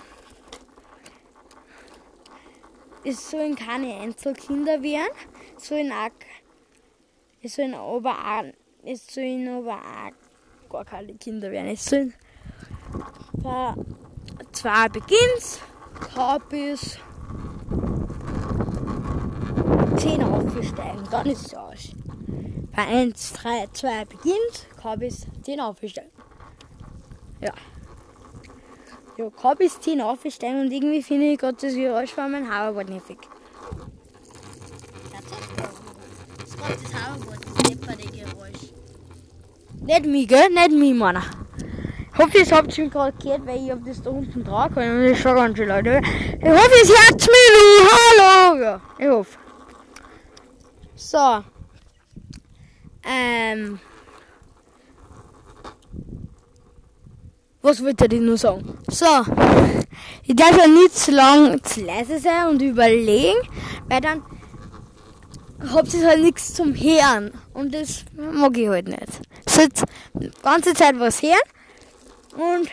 es 3.07 3.31
sollen 3.31 3.55
keine 3.55 4.01
Einzelkinder 4.01 4.83
werden, 4.83 5.15
es 5.55 5.67
sollen 5.69 5.93
auch, 5.93 6.09
es 7.41 7.55
sollen 7.55 7.73
aber 7.73 8.11
auch, 8.11 8.43
es 8.83 9.07
sollen 9.07 9.47
aber 9.47 9.79
auch 9.79 10.69
gar 10.69 10.83
keine 10.83 11.13
Kinder 11.13 11.49
werden. 11.49 11.67
Es 11.67 11.85
sollen 11.85 12.13
zwei 14.51 14.89
kann 16.13 16.41
bis 16.49 16.99
10 19.95 20.23
aufgesteigen, 20.23 21.03
dann 21.09 21.27
ist 21.27 21.47
es 21.47 21.53
aus. 21.53 21.95
Bei 22.75 22.87
1, 22.87 23.33
3, 23.33 23.67
2 23.71 24.05
beginnt, 24.05 24.67
bis 24.97 25.25
10 25.43 25.61
aufsteigen. 25.61 26.11
Ja. 27.39 27.53
Ja, 29.17 29.31
kann 29.31 29.57
bis 29.57 29.79
10 29.79 29.99
aufsteigen 29.99 30.61
und 30.61 30.71
irgendwie 30.71 31.01
finde 31.01 31.25
ich 31.25 31.39
gerade 31.39 31.57
das 31.59 31.73
Geräusch 31.73 32.11
von 32.11 32.31
meinem 32.31 32.47
Hoverboard 32.47 32.89
nervig. 32.89 33.17
Das 35.11 36.47
ist 36.47 36.57
gerade 36.57 36.77
das 36.83 36.93
Hoverboard, 36.93 37.39
das 37.43 37.63
depperte 37.63 38.07
Geräusch. 38.11 38.73
Nicht 39.81 40.05
mich, 40.05 40.27
gell? 40.27 40.49
Nicht 40.49 40.71
mich, 40.71 40.93
Mann. 40.93 41.23
Ich 42.13 42.19
hoffe, 42.19 42.37
ihr 42.37 42.57
habt 42.57 42.71
schon 42.73 42.91
gerade 42.91 43.17
gehört, 43.17 43.47
weil 43.47 43.63
ich 43.63 43.71
hab 43.71 43.83
das 43.83 44.03
da 44.03 44.11
unten 44.11 44.45
tragen 44.45 44.75
können. 44.75 44.97
Und 44.99 45.11
ich 45.11 45.19
schaue 45.19 45.35
ganz 45.35 45.57
schön 45.57 45.69
Leute. 45.69 45.99
Ich 46.39 46.49
hoffe, 46.49 46.71
es 46.83 46.89
hört 46.89 47.21
mich. 47.21 47.89
Hallo! 47.91 48.61
Ja, 48.61 48.81
ich 48.99 49.07
hoffe. 49.07 49.39
So. 50.95 51.43
Ähm. 53.03 53.79
Was 57.61 57.83
wollte 57.83 58.05
ich 58.05 58.21
nur 58.21 58.37
sagen? 58.37 58.77
So. 58.87 59.05
Ich 60.23 60.35
darf 60.35 60.57
ja 60.57 60.67
nicht 60.67 60.97
zu 60.97 61.11
lang 61.11 61.63
zu 61.63 61.81
leise 61.81 62.19
sein 62.19 62.47
und 62.47 62.61
überlegen, 62.61 63.37
weil 63.89 64.01
dann 64.01 64.23
habt 65.73 65.93
ihr 65.93 66.07
halt 66.07 66.21
nichts 66.21 66.53
zum 66.53 66.73
Hören. 66.73 67.31
Und 67.53 67.73
das 67.73 68.05
mag 68.15 68.57
ich 68.57 68.67
halt 68.67 68.87
nicht. 68.87 69.21
So 69.47 69.61
die 70.13 70.31
ganze 70.43 70.73
Zeit 70.73 70.99
was 70.99 71.21
hören 71.21 71.37
und 72.35 72.69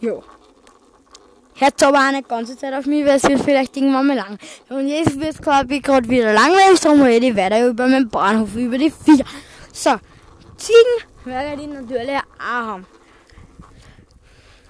ja. 0.00 0.22
Hört 1.58 1.82
aber 1.82 1.98
auch 1.98 2.10
nicht 2.10 2.24
die 2.24 2.28
ganze 2.28 2.56
Zeit 2.56 2.74
auf 2.74 2.84
mich, 2.84 3.04
weil 3.06 3.16
es 3.16 3.22
wird 3.22 3.40
vielleicht 3.40 3.76
irgendwann 3.76 4.06
mal 4.06 4.16
lang. 4.16 4.38
Und 4.68 4.88
jetzt 4.88 5.18
wird 5.18 5.34
es 5.34 5.40
gerade 5.40 5.68
wieder 5.68 6.34
langweilig, 6.34 6.80
darum 6.80 7.02
rede 7.02 7.26
ich 7.26 7.36
weiter 7.36 7.66
über 7.68 7.88
meinen 7.88 8.08
Bahnhof, 8.08 8.54
über 8.56 8.76
die 8.76 8.90
Viecher. 8.90 9.24
So, 9.72 9.92
Ziegen 11.26 11.34
werde 11.34 11.62
ich 11.62 11.68
natürlich 11.68 12.16
auch 12.16 12.38
haben. 12.38 12.86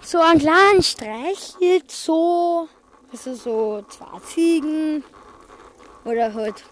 So 0.01 0.21
einen 0.21 0.41
kleinen 0.41 0.83
Streich 0.83 1.55
jetzt 1.61 2.05
so, 2.05 2.67
also 3.13 3.35
so 3.35 3.83
zwei 3.83 4.19
Ziegen 4.21 5.05
oder 6.05 6.33
halt 6.33 6.65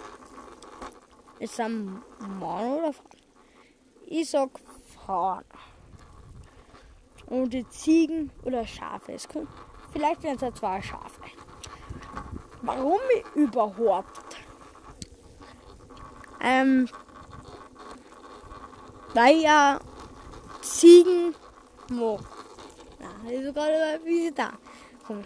ist 1.38 1.60
ein 1.60 2.02
Mann 2.40 2.78
oder 2.78 2.92
Frau. 2.94 3.04
Ich 4.06 4.30
sag 4.30 4.48
Frauen 4.94 5.44
und 7.26 7.52
die 7.52 7.68
Ziegen 7.68 8.30
oder 8.44 8.66
Schafe. 8.66 9.12
Es 9.12 9.28
kommt, 9.28 9.48
vielleicht 9.92 10.22
werden 10.22 10.36
es 10.36 10.42
ja 10.42 10.54
zwei 10.54 10.80
Schafe. 10.80 11.20
Warum 12.62 13.00
überhaupt? 13.34 14.36
Ähm, 16.40 16.88
weil 19.14 19.40
ja 19.40 19.80
Ziegen 20.60 21.34
mag. 21.90 22.20
Na, 23.00 23.30
ist 23.30 23.54
gerade 23.54 24.00
wie 24.04 24.26
sie 24.26 24.34
da. 24.34 24.52
Komm. 25.06 25.24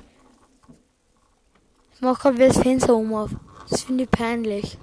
Ich 1.94 2.00
mach 2.00 2.18
gerade 2.18 2.38
das 2.38 2.58
Fenster 2.58 2.94
um 2.94 3.12
auf. 3.14 3.30
Das 3.68 3.82
finde 3.82 4.04
ich 4.04 4.10
peinlich. 4.10 4.78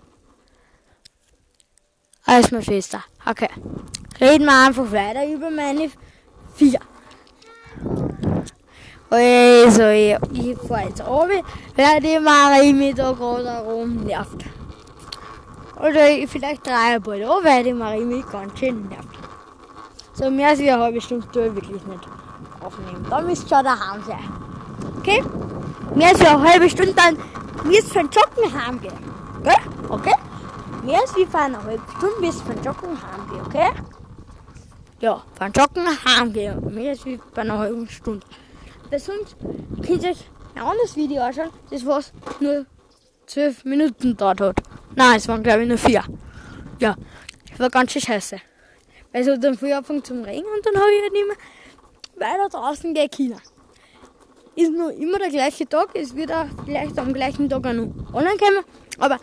Alles 2.25 2.51
mein 2.51 2.61
Fenster. 2.61 3.03
Okay. 3.25 3.49
Reden 4.19 4.45
wir 4.45 4.65
einfach 4.65 4.91
weiter 4.91 5.27
über 5.27 5.49
meine 5.49 5.91
vier. 6.55 6.79
Also, 9.09 9.87
ich, 9.89 10.17
ich 10.33 10.57
fahre 10.57 10.87
jetzt 10.89 11.05
runter, 11.05 11.41
weil 11.75 12.01
die 12.01 12.19
Marie 12.19 12.73
mich 12.73 12.95
da 12.95 13.11
gerade 13.11 13.63
rumnervt. 13.65 14.45
Oder 15.79 16.09
ich 16.09 16.29
vielleicht 16.29 16.65
drei 16.65 16.99
bald 16.99 17.23
an, 17.23 17.43
weil 17.43 17.63
die 17.63 17.73
Marie 17.73 18.05
mich 18.05 18.25
ganz 18.29 18.57
schön 18.57 18.87
nervt. 18.87 19.07
So 20.13 20.29
mehr 20.29 20.49
als 20.49 20.59
eine 20.59 20.79
halbe 20.79 21.01
Stunde 21.01 21.27
tue 21.31 21.47
ich 21.47 21.55
wirklich 21.55 21.85
nicht 21.85 22.07
aufnehmen. 22.61 23.05
Dann 23.09 23.25
müsst 23.27 23.51
ihr 23.51 23.55
schon 23.55 23.65
daheim 23.65 24.03
sein. 24.03 24.23
Okay? 24.99 25.23
Mehr 25.93 26.09
als 26.09 26.21
eine 26.21 26.41
halbe 26.41 26.69
Stunde, 26.69 26.93
dann 26.93 27.17
müsst 27.65 27.93
ihr 27.93 28.01
von 28.01 28.09
Joggen 28.09 28.65
heimgehen. 28.65 28.93
Okay? 29.39 29.57
Okay? 29.89 30.13
Mehr 30.85 30.99
als 30.99 31.15
wie 31.15 31.27
eine 31.33 31.63
halbe 31.63 31.81
Stunde 31.97 32.21
müsst 32.21 32.39
ihr 32.41 32.53
von 32.53 32.63
Joggen 32.63 32.89
heimgehen, 33.01 33.45
okay? 33.47 33.71
Ja, 34.99 35.23
von 35.33 35.51
Joggen 35.51 35.87
heimgehen. 36.05 36.73
Mehr 36.73 36.91
als 36.91 37.03
wie 37.05 37.19
bei 37.33 37.41
einer 37.41 37.57
halben 37.57 37.89
Stunde. 37.89 38.25
Weil 38.91 38.99
sonst 38.99 39.35
könnt 39.85 40.03
ihr 40.03 40.11
euch 40.11 40.29
ein 40.53 40.61
anderes 40.61 40.95
Video 40.95 41.23
anschauen, 41.23 41.49
das 41.71 41.85
was 41.85 42.13
nur 42.39 42.65
12 43.25 43.65
Minuten 43.65 44.15
dauert 44.15 44.41
hat. 44.41 44.61
Nein, 44.95 45.17
es 45.17 45.27
waren 45.27 45.43
glaube 45.43 45.63
ich 45.63 45.67
nur 45.67 45.77
4. 45.77 46.03
Ja, 46.79 46.95
das 47.49 47.59
war 47.59 47.69
ganz 47.69 47.91
schön 47.91 48.01
scheiße. 48.01 48.39
Weil 49.11 49.21
es 49.21 49.27
hat 49.27 49.43
dann 49.43 49.57
früh 49.57 49.71
angefangen 49.73 50.03
zum 50.03 50.23
Regen 50.23 50.45
und 50.45 50.65
dann 50.65 50.75
habe 50.75 50.91
ich 50.91 51.01
halt 51.01 51.13
nicht 51.13 51.27
mehr 51.27 52.27
weiter 52.27 52.49
draußen 52.49 52.93
gehen 52.93 53.09
können. 53.09 53.41
Ist 54.55 54.71
nur 54.71 54.93
immer 54.93 55.19
der 55.19 55.29
gleiche 55.29 55.67
Tag, 55.67 55.89
es 55.95 56.15
wird 56.15 56.31
auch 56.31 56.47
vielleicht 56.65 56.97
am 56.97 57.13
gleichen 57.13 57.49
Tag 57.49 57.65
auch 57.65 57.73
noch 57.73 58.13
online 58.13 58.37
kommen, 58.37 58.63
aber 58.99 59.19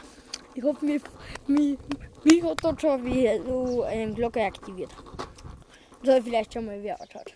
ich 0.55 0.63
hoffe, 0.63 0.85
mich, 0.85 1.03
mich, 1.47 1.79
mich 2.23 2.43
hat 2.43 2.63
dort 2.63 2.81
schon 2.81 3.03
wie 3.05 3.31
so 3.47 3.83
eine 3.85 4.13
Glocke 4.13 4.43
aktiviert. 4.43 4.91
Ich 6.03 6.25
vielleicht 6.25 6.53
schon 6.53 6.67
mal 6.67 6.83
wieder 6.83 7.01
angeschaut. 7.01 7.35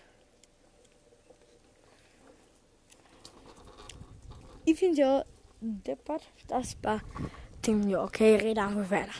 Ich 4.65 4.77
finde 4.77 4.99
ja 4.99 5.25
deppert, 5.61 6.23
das 6.47 6.75
bei 6.75 6.99
dem, 7.67 7.89
ja, 7.89 8.03
okay, 8.03 8.35
ich 8.35 8.43
rede 8.43 8.61
einfach 8.61 8.89
weiter. 8.89 9.11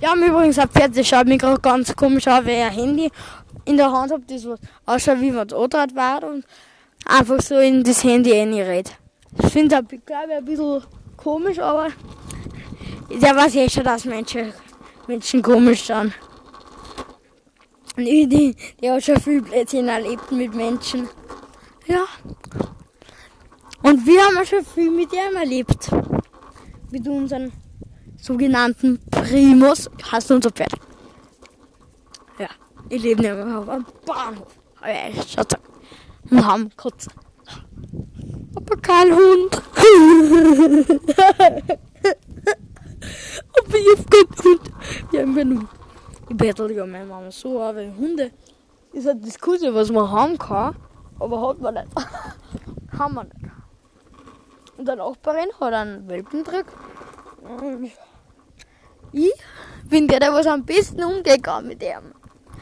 Ja, 0.00 0.14
mir 0.14 0.26
übrigens 0.26 0.58
ab 0.58 0.70
40 0.72 1.06
schaut 1.06 1.26
mich 1.26 1.38
gerade 1.38 1.60
ganz 1.60 1.94
komisch 1.94 2.26
an, 2.26 2.46
ich 2.46 2.62
ein 2.62 2.72
Handy 2.72 3.10
in 3.64 3.76
der 3.76 3.90
Hand 3.90 4.12
habe, 4.12 4.22
das 4.26 4.46
ausschaut, 4.86 5.20
wie 5.20 5.30
man 5.30 5.48
das 5.48 5.58
war 5.94 6.24
und 6.24 6.44
einfach 7.04 7.40
so 7.40 7.58
in 7.58 7.82
das 7.82 8.02
Handy 8.04 8.32
reinredet. 8.32 8.96
Ich 9.38 9.50
finde 9.50 9.80
das, 9.80 10.00
glaube 10.06 10.28
ich, 10.30 10.36
ein 10.36 10.44
bisschen 10.44 10.82
komisch, 11.16 11.58
aber 11.58 11.88
der 13.10 13.36
weiß 13.36 13.54
eh 13.56 13.68
schon, 13.68 13.84
dass 13.84 14.04
Menschen, 14.04 14.52
Menschen 15.06 15.42
komisch 15.42 15.86
sind. 15.86 16.12
Und 17.96 18.06
ich, 18.06 18.28
die 18.28 18.90
hat 18.90 19.04
schon 19.04 19.20
viel 19.20 19.42
Blödsinn 19.42 19.88
erlebt 19.88 20.30
mit 20.32 20.54
Menschen. 20.54 21.08
Ja. 21.86 22.04
Und 23.82 24.06
wir 24.06 24.22
haben 24.22 24.46
schon 24.46 24.64
viel 24.64 24.90
mit 24.90 25.12
ihm 25.12 25.36
erlebt. 25.36 25.90
Mit 26.94 27.08
unseren 27.08 27.50
sogenannten 28.16 29.00
Primus. 29.10 29.90
Hast 30.12 30.30
du 30.30 30.36
unser 30.36 30.52
Pferd? 30.52 30.74
Ja. 32.38 32.46
Ich 32.88 33.02
lebe 33.02 33.20
nämlich 33.20 33.52
auf 33.52 33.68
einem 33.68 33.84
Bahnhof. 34.06 34.46
Aber 34.80 34.92
ja, 34.92 35.10
Schatz. 35.26 35.56
Und 36.30 36.46
haben 36.46 36.70
Katzen. 36.76 37.12
Aber 38.54 38.76
kein 38.76 39.12
Hund. 39.12 39.60
Aber 43.58 43.76
ich 43.76 43.98
hab 43.98 44.10
keinen 44.12 44.44
Hund. 44.44 44.70
Wir 45.10 45.22
haben 45.22 45.34
genug. 45.34 45.68
Ich 46.30 46.36
bettel 46.36 46.70
ja 46.70 46.86
meine 46.86 47.06
Mama 47.06 47.28
so, 47.32 47.60
aber 47.60 47.84
Hunde 47.96 48.30
ist 48.92 49.08
halt 49.08 49.26
das 49.26 49.36
Coolste, 49.40 49.74
was 49.74 49.90
man 49.90 50.08
haben 50.08 50.38
kann. 50.38 50.76
Aber 51.18 51.48
hat 51.48 51.60
man 51.60 51.74
nicht. 51.74 51.88
haben 52.96 53.14
wir 53.14 53.24
nicht. 53.24 53.53
Und 54.76 54.88
der 54.88 54.96
Nachbarin 54.96 55.48
hat 55.60 55.72
einen 55.72 56.08
Welpendruck. 56.08 56.66
Und 57.42 57.90
ich 59.12 59.32
bin 59.88 60.08
der, 60.08 60.20
der 60.20 60.32
was 60.32 60.46
am 60.46 60.64
besten 60.64 61.04
umgegangen 61.04 61.68
mit 61.68 61.82
ihm. 61.82 62.14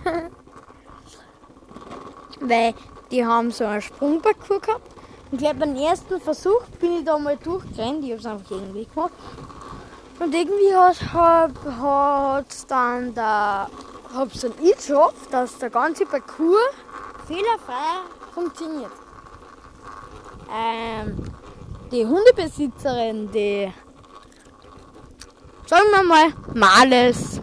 Weil 2.40 2.74
die 3.10 3.24
haben 3.24 3.50
so 3.50 3.64
einen 3.64 3.80
Sprungparcours 3.80 4.62
gehabt. 4.62 4.88
Und 5.30 5.38
gleich 5.38 5.56
beim 5.56 5.74
ersten 5.76 6.20
Versuch 6.20 6.62
bin 6.78 6.98
ich 6.98 7.04
da 7.04 7.18
mal 7.18 7.37
durchgerannt. 7.38 8.04
Ich 8.04 8.10
habe 8.10 8.20
es 8.20 8.26
einfach 8.26 8.50
irgendwie 8.50 8.84
gemacht. 8.84 9.12
Und 10.18 10.34
irgendwie 10.34 10.74
hat, 10.74 11.50
hat, 11.80 12.70
dann 12.70 13.14
der, 13.14 13.68
hab's 14.14 14.40
dann 14.40 14.52
ich 14.62 14.76
geschafft, 14.76 15.32
dass 15.32 15.58
der 15.58 15.70
ganze 15.70 16.04
Parcours 16.04 16.58
fehlerfrei 17.26 18.02
funktioniert. 18.34 18.92
Ähm, 20.54 21.16
die 21.92 22.07
Hundebesitzerin, 22.07 23.31
die, 23.33 23.70
sagen 25.66 25.85
wir 25.92 26.02
mal, 26.02 26.33
Males, 26.55 27.40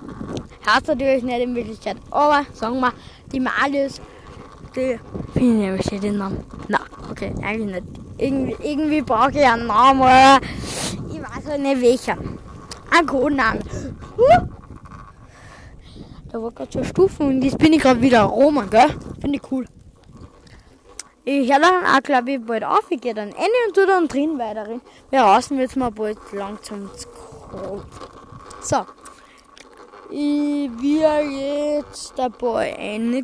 heißt 0.67 0.87
natürlich 0.87 1.23
nicht 1.23 1.39
in 1.39 1.55
Wirklichkeit, 1.55 1.97
aber 2.09 2.45
sagen 2.53 2.79
wir, 2.79 2.91
die 3.31 3.39
Males, 3.39 4.01
die, 4.75 4.99
finde 5.33 5.77
ich 5.77 5.91
nämlich 5.91 6.01
den 6.01 6.17
Namen. 6.17 6.43
Na, 6.67 6.79
okay, 7.11 7.33
eigentlich 7.43 7.75
nicht. 7.75 7.87
Irgendwie, 8.17 8.55
irgendwie 8.61 9.01
brauche 9.01 9.31
ich 9.31 9.45
einen 9.45 9.67
Namen, 9.67 10.01
aber 10.01 10.45
ich 11.09 11.21
weiß 11.21 11.45
halt 11.47 11.61
nicht 11.61 11.81
welchen. 11.81 12.39
Ein 12.91 13.05
Codenamen. 13.05 13.63
Da 16.31 16.41
war 16.41 16.51
gerade 16.51 16.71
so 16.71 16.83
Stufen 16.83 17.27
und 17.27 17.41
jetzt 17.43 17.57
bin 17.57 17.73
ich 17.73 17.81
gerade 17.81 18.01
wieder 18.01 18.23
Roma, 18.23 18.65
gell? 18.65 18.89
Finde 19.21 19.37
ich 19.37 19.51
cool. 19.51 19.65
Ich 21.31 21.47
höre 21.47 21.59
dann 21.59 21.85
auch, 21.85 22.01
glaube 22.01 22.31
ich, 22.31 22.43
bald 22.43 22.63
auf. 22.63 22.89
Ich 22.89 22.99
gehe 22.99 23.13
dann 23.13 23.31
rein 23.31 23.51
und 23.67 23.75
tu 23.75 23.85
dann 23.85 24.07
drin 24.07 24.39
weiter 24.39 24.67
rein. 24.67 24.81
Draußen 25.11 25.55
wird 25.59 25.69
es 25.69 25.75
mir 25.75 25.91
bald 25.91 26.17
langsam 26.31 26.89
zu 26.95 27.07
kalt. 27.51 27.83
So. 28.61 28.83
Ich 30.09 30.71
will 30.81 31.03
jetzt 31.37 32.17
dabei 32.17 32.71
gehen. 32.71 33.23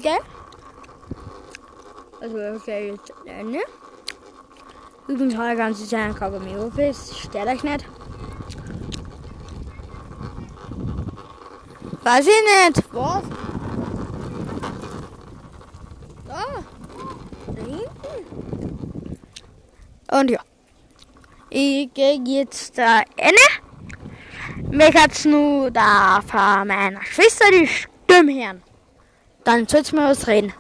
Also, 2.22 2.38
ich 2.38 2.64
gehe 2.64 2.92
jetzt 2.92 3.12
rein. 3.26 3.58
Übrigens 5.08 5.36
habe 5.36 5.54
ich 5.54 5.58
ganze 5.58 5.88
Zeit 5.88 6.02
ein 6.02 6.16
Kaugummi. 6.16 6.54
Es 6.78 7.18
stört 7.18 7.48
euch 7.48 7.64
nicht. 7.64 7.86
Weiß 12.04 12.28
ich 12.28 12.68
nicht. 12.68 12.94
Was? 12.94 13.24
Da. 16.28 16.44
Da 17.48 17.62
hinten. 17.62 18.05
Und 20.12 20.32
ja. 20.32 20.40
Ich 21.50 21.94
gehe 21.94 22.22
jetzt 22.26 22.78
da 22.78 22.98
rein. 23.20 23.34
Mich 24.72 24.96
hat's 24.96 25.26
nur 25.26 25.72
da 25.72 26.22
von 26.22 26.68
meiner 26.68 27.04
Schwester 27.04 27.46
die 27.52 27.68
Stimme 27.68 28.34
hören. 28.34 28.64
Dann 29.44 29.68
soll's 29.68 29.92
mal 29.92 30.12
was 30.12 30.28
reden. 30.28 30.54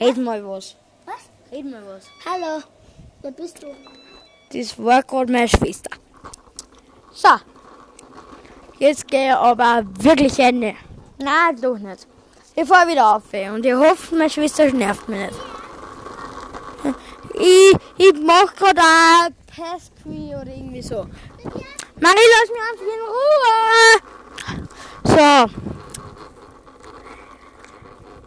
Red 0.00 0.16
mal 0.18 0.44
was. 0.46 0.76
Was? 1.06 1.30
Red 1.52 1.70
mal 1.70 1.82
was. 1.86 2.06
Hallo, 2.26 2.62
wer 3.22 3.30
bist 3.30 3.62
du? 3.62 3.68
Das 4.52 4.78
war 4.78 5.02
gerade 5.02 5.32
meine 5.32 5.48
Schwester. 5.48 5.90
So. 7.12 7.28
Jetzt 8.78 9.06
gehe 9.08 9.28
ich 9.28 9.34
aber 9.34 9.84
wirklich 10.00 10.38
Ende. 10.38 10.74
Nein, 11.18 11.60
doch 11.60 11.78
nicht. 11.78 12.06
Ich 12.56 12.68
fahre 12.68 12.88
wieder 12.88 13.16
auf 13.16 13.22
und 13.32 13.64
ich 13.64 13.72
hoffe, 13.72 14.14
meine 14.14 14.30
Schwester 14.30 14.70
nervt 14.72 15.08
mich 15.08 15.20
nicht. 15.20 15.53
Ich, 17.34 17.76
ich 17.98 18.14
mach 18.22 18.54
gerade 18.54 18.80
ein 18.80 19.34
Pastry 19.46 20.34
oder 20.34 20.54
irgendwie 20.54 20.82
so. 20.82 21.06
Marie, 22.00 22.28
lass 22.32 22.50
mich 22.50 22.62
einfach 22.70 22.88
in 22.94 23.02
Ruhe! 23.14 24.00
So. 25.04 25.28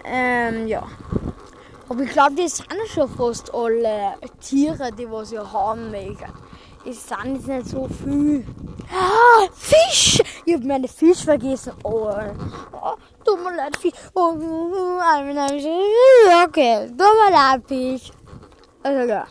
Ähm, 0.05 0.67
ja. 0.67 0.87
Aber 1.89 2.01
ich 2.01 2.11
glaube, 2.11 2.35
die 2.35 2.47
sind 2.47 2.67
schon 2.93 3.09
fast 3.09 3.53
alle 3.53 4.15
Tiere, 4.41 4.91
die 4.91 5.09
was 5.09 5.31
wir 5.31 5.51
haben 5.51 5.89
mögen. 5.91 6.31
Es 6.85 7.07
sind 7.07 7.35
jetzt 7.35 7.47
nicht 7.47 7.67
so 7.69 7.87
viel. 7.87 8.45
Ah, 8.89 9.47
Fisch! 9.53 10.21
Ich 10.45 10.53
hab 10.53 10.63
meine 10.63 10.87
Fisch 10.87 11.23
vergessen. 11.23 11.73
Oh, 11.83 12.09
oh 12.71 12.95
tut 13.25 13.43
mir 13.43 13.55
leid, 13.55 13.75
Fisch. 13.77 13.93
Oh, 14.15 14.33
okay, 16.45 16.87
tut 16.87 16.97
mir 16.97 17.31
leid, 17.31 17.63
Fisch. 17.67 18.11
Also 18.87 19.09
ja. 19.11 19.27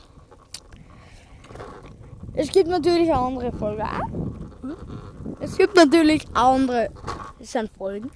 Es 2.34 2.52
gibt 2.52 2.68
natürlich 2.68 3.10
eine 3.10 3.18
andere 3.18 3.52
Folge. 3.52 3.84
auch. 3.84 4.10
Es 5.40 5.56
gibt 5.56 5.74
natürlich 5.74 6.26
andere. 6.34 6.90
Es 7.40 7.52
sind 7.52 7.70
Folgen. 7.74 8.10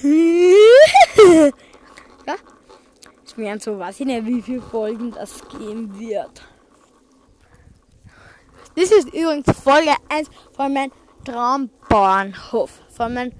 ja? 2.24 2.36
Ich 3.26 3.36
meine, 3.36 3.58
so 3.58 3.76
weiß 3.76 3.98
ich 3.98 4.06
nicht, 4.06 4.26
wie 4.26 4.42
viele 4.42 4.62
Folgen 4.62 5.10
das 5.10 5.40
geben 5.48 5.98
wird. 5.98 6.42
Das 8.76 8.92
ist 8.92 9.08
übrigens 9.08 9.50
Folge 9.58 9.90
1 10.08 10.30
von 10.54 10.72
meinem 10.72 10.92
Traumbauernhof. 11.24 12.70
Von 12.90 13.12
meinem, 13.12 13.32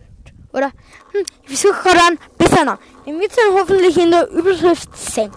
oder, 0.53 0.73
hm, 1.13 1.25
ich 1.47 1.61
suche 1.61 1.81
gerade 1.81 2.01
einen 2.09 2.19
Genau. 2.59 2.77
Ihr 3.07 3.15
werdet 3.15 3.37
dann 3.39 3.55
hoffentlich 3.55 3.97
in 3.97 4.11
der 4.11 4.29
Überschrift 4.31 4.97
sehen. 4.97 5.31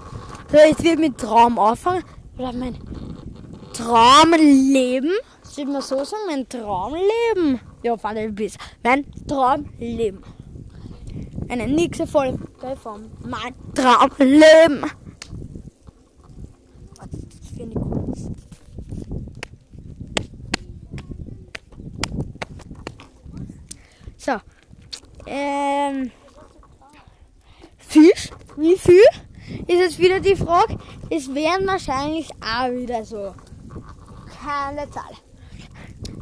So, 0.52 0.58
jetzt 0.58 0.84
wird 0.84 1.00
mit 1.00 1.18
Traum 1.18 1.60
anfangen. 1.60 2.04
Oder 2.38 2.52
mein 2.54 2.78
Traumleben. 3.74 5.12
Soll 5.44 5.66
man 5.66 5.82
so 5.82 6.04
sagen? 6.04 6.24
Mein 6.28 6.50
Traumleben. 6.50 7.60
Ja, 7.84 7.96
fand 7.96 8.18
ich 8.18 8.34
besser. 8.34 8.60
Mein 8.84 9.06
Traumleben. 9.28 10.24
Eine 11.48 11.68
nächste 11.68 12.08
Folge 12.08 12.40
von 12.82 13.12
Mein 13.24 13.54
Traumleben. 13.76 14.90
So. 24.18 24.34
Ähm. 25.28 26.12
Fisch? 27.91 28.30
Wie 28.56 28.77
viel? 28.77 29.04
Ist 29.67 29.80
jetzt 29.80 29.99
wieder 29.99 30.21
die 30.21 30.38
Frage. 30.38 30.77
Es 31.10 31.27
wären 31.36 31.67
wahrscheinlich 31.67 32.30
auch 32.39 32.71
wieder 32.71 33.04
so. 33.04 33.36
Keine 34.41 34.89
Zahl. 34.89 35.12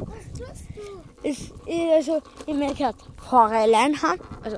Was 0.00 0.32
tust 0.36 0.64
du? 0.74 1.28
Es 1.28 1.52
also, 1.96 2.20
ich 2.46 2.54
möchte 2.56 2.74
gerade 2.74 2.98
Forellen 3.28 4.02
haben. 4.02 4.20
Also 4.42 4.56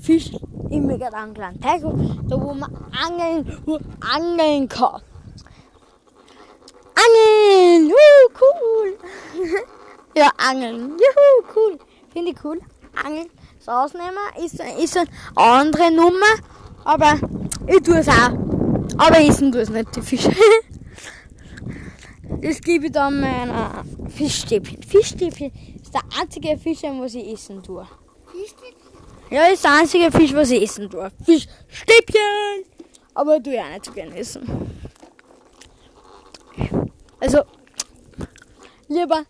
Fisch, 0.00 0.30
ich 0.70 0.80
möchte 0.80 1.00
gerade 1.00 1.16
einen 1.16 1.34
kleinen 1.34 1.60
Teich 1.60 1.82
da 1.82 2.40
wo 2.40 2.54
man 2.54 2.72
angeln, 3.04 3.60
wo 3.66 3.80
angeln 4.00 4.68
kann. 4.68 5.02
Angeln! 7.04 7.88
Juhu, 7.88 8.30
cool! 8.40 8.98
ja, 10.16 10.30
angeln. 10.36 10.90
Juhu, 10.90 11.52
cool. 11.56 11.78
Finde 12.12 12.30
ich 12.30 12.44
cool. 12.44 12.60
Angeln. 12.94 13.28
Das 13.68 13.92
Ausnehmen 13.92 14.16
ist, 14.42 14.54
ist 14.82 14.96
eine 14.96 15.08
andere 15.34 15.90
Nummer, 15.90 16.32
aber 16.84 17.20
ich 17.66 17.82
tue 17.82 17.98
es 17.98 18.08
auch. 18.08 18.30
Aber 18.96 19.20
essen 19.20 19.52
tue 19.52 19.60
es 19.60 19.68
nicht, 19.68 19.94
die 19.94 20.00
Fische. 20.00 20.32
Das 22.40 22.60
gebe 22.60 22.86
ich 22.86 22.92
dann 22.92 23.20
meiner 23.20 23.84
Fischstäbchen. 24.08 24.82
Fischstäbchen 24.82 25.52
ist 25.82 25.92
der 25.92 26.00
einzige 26.18 26.56
Fisch, 26.56 26.82
was 26.82 27.14
ich 27.14 27.30
essen 27.30 27.62
tue. 27.62 27.86
Fischstäbchen? 28.30 28.90
Ja, 29.30 29.46
ist 29.48 29.64
der 29.64 29.72
einzige 29.72 30.10
Fisch, 30.12 30.32
was 30.32 30.50
ich 30.50 30.62
essen 30.62 30.88
tue. 30.88 31.10
Fischstäbchen! 31.24 32.64
Aber 33.14 33.42
tue 33.42 33.54
ich 33.54 33.60
auch 33.60 33.68
nicht 33.68 33.84
so 33.84 33.92
gerne 33.92 34.16
essen. 34.16 34.46
Also, 37.20 37.42
lieber 38.88 39.24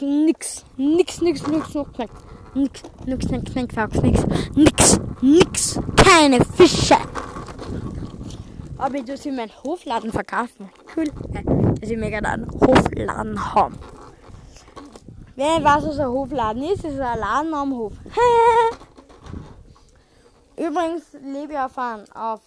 nix. 0.00 0.64
Nix, 0.76 1.20
nix, 1.20 1.46
nix, 1.46 1.74
nix, 1.74 1.98
nix. 1.98 2.23
Nix, 2.54 2.82
nix, 3.04 3.26
nix, 3.30 3.54
nix, 3.54 3.76
nix, 3.76 4.02
nix. 4.02 4.24
Nix, 4.54 5.00
nix. 5.20 5.80
Keine 5.96 6.44
Fische. 6.44 6.96
Aber 8.78 8.94
ich 8.94 9.20
sie 9.20 9.30
in 9.30 9.36
meinen 9.36 9.50
Hofladen 9.64 10.12
verkaufen. 10.12 10.70
Cool. 10.96 11.06
Dass 11.80 11.90
ich 11.90 11.96
mir 11.96 12.10
gerade 12.10 12.28
einen 12.28 12.50
Hofladen 12.50 13.54
haben. 13.54 13.76
Wer 15.34 15.64
weiß, 15.64 15.84
was 15.84 15.98
ein 15.98 16.06
Hofladen 16.06 16.62
ist, 16.62 16.84
ist 16.84 17.00
ein 17.00 17.18
Laden 17.18 17.54
am 17.54 17.72
Hof. 17.72 17.94
Übrigens 20.56 21.02
lebe 21.24 21.54
ich 21.54 21.58
auf 21.58 21.76
einem 21.76 22.04
auf 22.14 22.42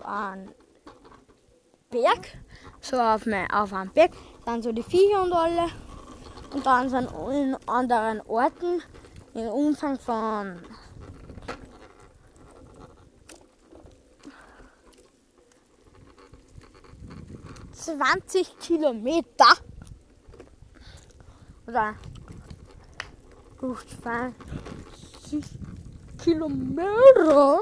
Berg. 1.90 2.38
So 2.80 2.98
auf, 2.98 3.26
mein, 3.26 3.52
auf 3.52 3.74
einem 3.74 3.92
Berg. 3.92 4.12
Dann 4.46 4.62
so 4.62 4.72
die 4.72 4.84
Viecher 4.84 5.24
und 5.24 5.34
alle. 5.34 5.68
Und 6.54 6.66
dann 6.66 6.90
sind 6.90 7.10
in 7.30 7.58
anderen 7.68 8.22
Orten 8.22 8.82
im 9.38 9.50
Umfang 9.50 10.00
von 10.00 10.60
zwanzig 17.72 18.58
Kilometer. 18.60 19.54
Oder 21.68 21.96
durch 23.60 23.86
20 24.02 25.44
Kilometer. 26.24 27.60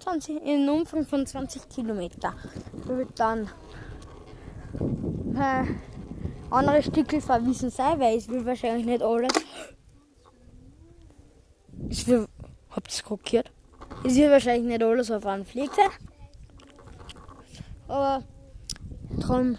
20, 0.00 0.42
in 0.42 0.68
Umfang 0.68 1.04
von 1.04 1.26
20 1.26 1.68
Kilometer. 1.68 2.34
Wird 2.86 3.18
dann 3.18 3.50
äh, 5.36 5.64
andere 6.50 6.82
Stücke 6.82 7.20
verwiesen 7.20 7.70
sein, 7.70 8.00
weil 8.00 8.16
es 8.16 8.28
will 8.28 8.46
wahrscheinlich 8.46 8.86
nicht 8.86 9.02
alles. 9.02 9.32
Es 11.92 12.06
will, 12.06 12.26
habt 12.70 12.88
ihr 12.88 12.90
es 12.90 13.04
gehört? 13.04 13.52
Es 14.02 14.14
wird 14.14 14.30
wahrscheinlich 14.30 14.64
nicht 14.64 14.82
alles 14.82 15.10
auf 15.10 15.26
einen 15.26 15.44
Pfleg 15.44 15.70
sein. 15.74 15.90
Aber 17.86 18.24
darum 19.10 19.58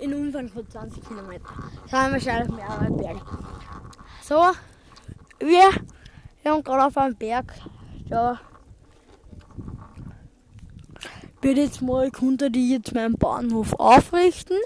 in 0.00 0.12
Umfang 0.12 0.48
von 0.48 0.68
20 0.68 1.06
Kilometer. 1.06 1.44
Das 1.88 2.02
sind 2.02 2.12
wahrscheinlich 2.12 2.56
mehrere 2.56 2.90
Berge. 2.90 3.20
So, 4.20 4.50
wir, 5.38 5.70
haben 6.44 6.64
gerade 6.64 6.86
auf 6.86 6.96
einem 6.96 7.14
Berg. 7.14 7.54
Da 8.08 8.40
wird 11.40 11.56
jetzt 11.56 11.82
mal 11.82 12.10
Kunden, 12.10 12.52
die 12.52 12.72
jetzt 12.72 12.92
meinen 12.92 13.14
Bahnhof 13.14 13.74
aufrichten. 13.74 14.58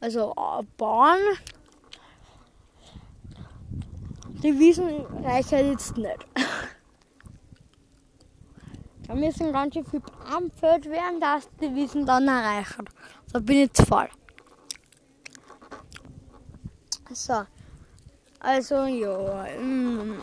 Also 0.00 0.32
bauen. 0.76 1.18
Die 4.44 4.58
Wiesen 4.58 5.06
reichen 5.24 5.70
jetzt 5.70 5.96
nicht. 5.96 6.26
Da 9.06 9.14
müssen 9.14 9.50
ganz 9.54 9.72
schön 9.72 9.86
viel 9.86 10.02
angefüllt 10.30 10.84
werden, 10.90 11.18
dass 11.18 11.48
die 11.62 11.74
Wiesen 11.74 12.04
dann 12.04 12.28
erreichen. 12.28 12.84
Da 13.32 13.38
bin 13.38 13.62
ich 13.62 13.72
zu 13.72 13.86
voll. 13.86 14.08
So. 17.10 17.46
Also, 18.40 18.84
ja. 18.84 19.46
mm, 19.58 20.22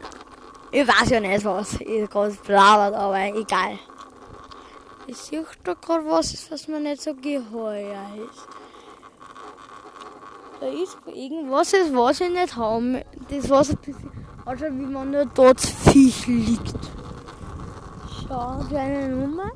Ich 0.71 0.87
weiß 0.87 1.09
ja 1.09 1.19
nicht, 1.19 1.43
was 1.43 1.81
ich 1.81 2.07
gerade 2.07 2.37
blabbert, 2.45 2.93
aber 2.93 3.23
egal. 3.23 3.79
Ich 5.07 5.17
sehe 5.17 5.43
da 5.63 5.73
gerade 5.73 6.05
was, 6.05 6.51
was 6.51 6.67
mir 6.67 6.79
nicht 6.79 7.01
so 7.01 7.15
geheuer 7.15 8.05
ist. 8.29 8.60
Da 10.61 10.67
ist 10.67 10.95
irgendwas, 11.07 11.73
ist, 11.73 11.91
was 11.91 12.21
ich 12.21 12.29
nicht 12.29 12.55
habe. 12.55 13.03
Das 13.29 13.49
was 13.49 13.71
ein 13.71 13.77
bisschen 13.77 14.11
ausschaut, 14.45 14.71
wie 14.73 14.85
man 14.85 15.11
da 15.11 15.25
dort 15.25 15.59
Viech 15.59 16.27
liegt. 16.27 16.75
Schau, 18.27 18.59
kleine 18.69 19.09
Nummer. 19.09 19.49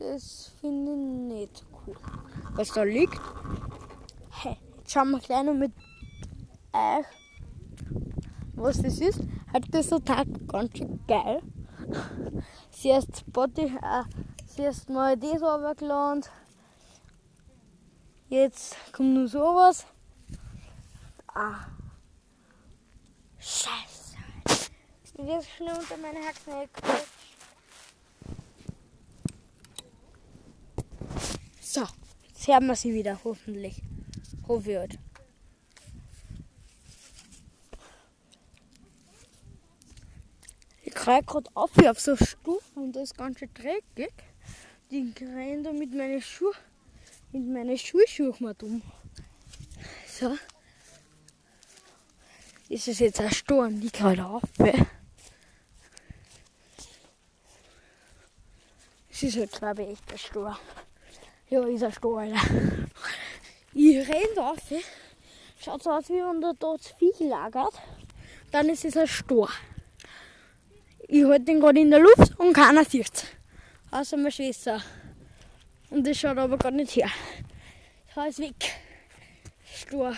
Das 0.00 0.52
finde 0.60 0.90
ich 0.90 0.98
nicht 0.98 1.56
so 1.58 1.64
cool. 1.86 1.94
Was 2.56 2.72
da 2.72 2.82
liegt. 2.82 3.20
Hey, 4.30 4.56
jetzt 4.78 4.92
schauen 4.92 5.12
wir 5.12 5.20
gleich 5.20 5.44
noch 5.44 5.54
mit 5.54 5.72
euch, 6.72 7.06
was 8.54 8.82
das 8.82 8.98
ist. 8.98 9.20
Hat 9.52 9.62
das 9.70 9.88
so 9.88 10.00
Tag 10.00 10.26
ganz 10.48 10.76
schön 10.76 10.98
geil. 11.06 11.40
Zuerst 12.70 13.18
Spotify, 13.18 13.76
äh, 13.76 14.02
zuerst 14.52 14.90
mal 14.90 15.16
das 15.16 15.40
runtergeladen. 15.40 16.24
Jetzt 18.34 18.74
kommt 18.90 19.14
nur 19.14 19.28
sowas. 19.28 19.86
Ah. 21.28 21.66
Scheiße. 23.38 24.16
Ich 25.04 25.18
werde 25.18 25.44
schnell 25.44 25.78
unter 25.78 25.96
meine 25.98 26.18
Haxen. 26.18 26.52
So, 31.60 31.86
jetzt 32.26 32.48
hören 32.48 32.66
wir 32.66 32.74
sie 32.74 32.92
wieder, 32.92 33.20
hoffentlich. 33.22 33.80
Hoffe 34.48 34.72
ich 34.72 34.78
halt. 34.78 34.98
Ich 40.82 40.92
kriege 40.92 41.22
gerade 41.24 41.50
auf 41.54 41.70
auf 41.86 42.00
so 42.00 42.16
Stufen 42.16 42.82
und 42.82 42.96
das 42.96 43.04
ist 43.04 43.16
ganz 43.16 43.38
schön 43.38 43.54
dreckig. 43.54 44.12
Die 44.90 45.14
rennen 45.20 45.62
da 45.62 45.72
mit 45.72 45.94
meinen 45.94 46.20
Schuhen, 46.20 46.56
mit 47.34 47.48
meinen 47.48 47.76
Schuhschuhen 47.76 48.34
mal 48.38 48.54
dumm. 48.54 48.80
So. 50.08 50.38
Ist 52.68 52.86
es 52.88 53.00
jetzt 53.00 53.20
ein 53.20 53.30
Sturm, 53.30 53.80
die 53.80 53.90
gerade 53.90 54.24
auf. 54.24 54.42
Es 59.10 59.22
ist 59.22 59.36
halt, 59.36 59.52
glaube 59.52 59.82
ich, 59.82 59.90
echt 59.90 60.12
ein 60.12 60.18
Sturm. 60.18 60.56
Ja, 61.50 61.64
ist 61.66 61.82
ein 61.82 61.92
Sturm, 61.92 62.18
Alter. 62.18 62.40
Ich 63.72 64.08
renn 64.08 64.28
da 64.36 64.52
auf. 64.52 64.58
Schaut 65.58 65.82
so 65.82 65.90
aus, 65.90 66.08
wie 66.08 66.14
wenn 66.14 66.40
da 66.40 66.52
dort 66.56 66.94
Viech 66.98 67.18
lagert. 67.18 67.74
Dann 68.52 68.68
ist 68.68 68.84
es 68.84 68.96
ein 68.96 69.08
Sturm. 69.08 69.50
Ich 71.08 71.24
halte 71.24 71.46
den 71.46 71.60
gerade 71.60 71.80
in 71.80 71.90
der 71.90 72.00
Luft 72.00 72.38
und 72.38 72.52
keiner 72.52 72.84
sieht's. 72.84 73.24
Außer 73.90 74.16
meine 74.16 74.30
Schwester. 74.30 74.80
Und 75.94 76.04
das 76.04 76.18
schaut 76.18 76.38
aber 76.38 76.58
gar 76.58 76.72
nicht 76.72 76.96
her. 76.96 77.08
Das 78.16 78.30
ist 78.30 78.40
weg. 78.40 78.72
Stur. 79.64 80.12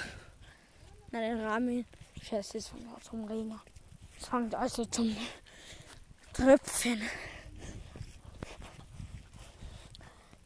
Nein, 1.11 1.37
den 1.37 1.45
Rahmen. 1.45 1.85
Scheiße, 2.23 2.57
es 2.57 2.69
fängt 2.69 2.87
an 2.89 3.03
zum 3.03 3.25
Regen. 3.27 3.61
Es 4.19 4.27
fängt 4.27 4.55
also 4.55 4.87
zum 4.87 5.15
Tröpfchen. 6.33 7.03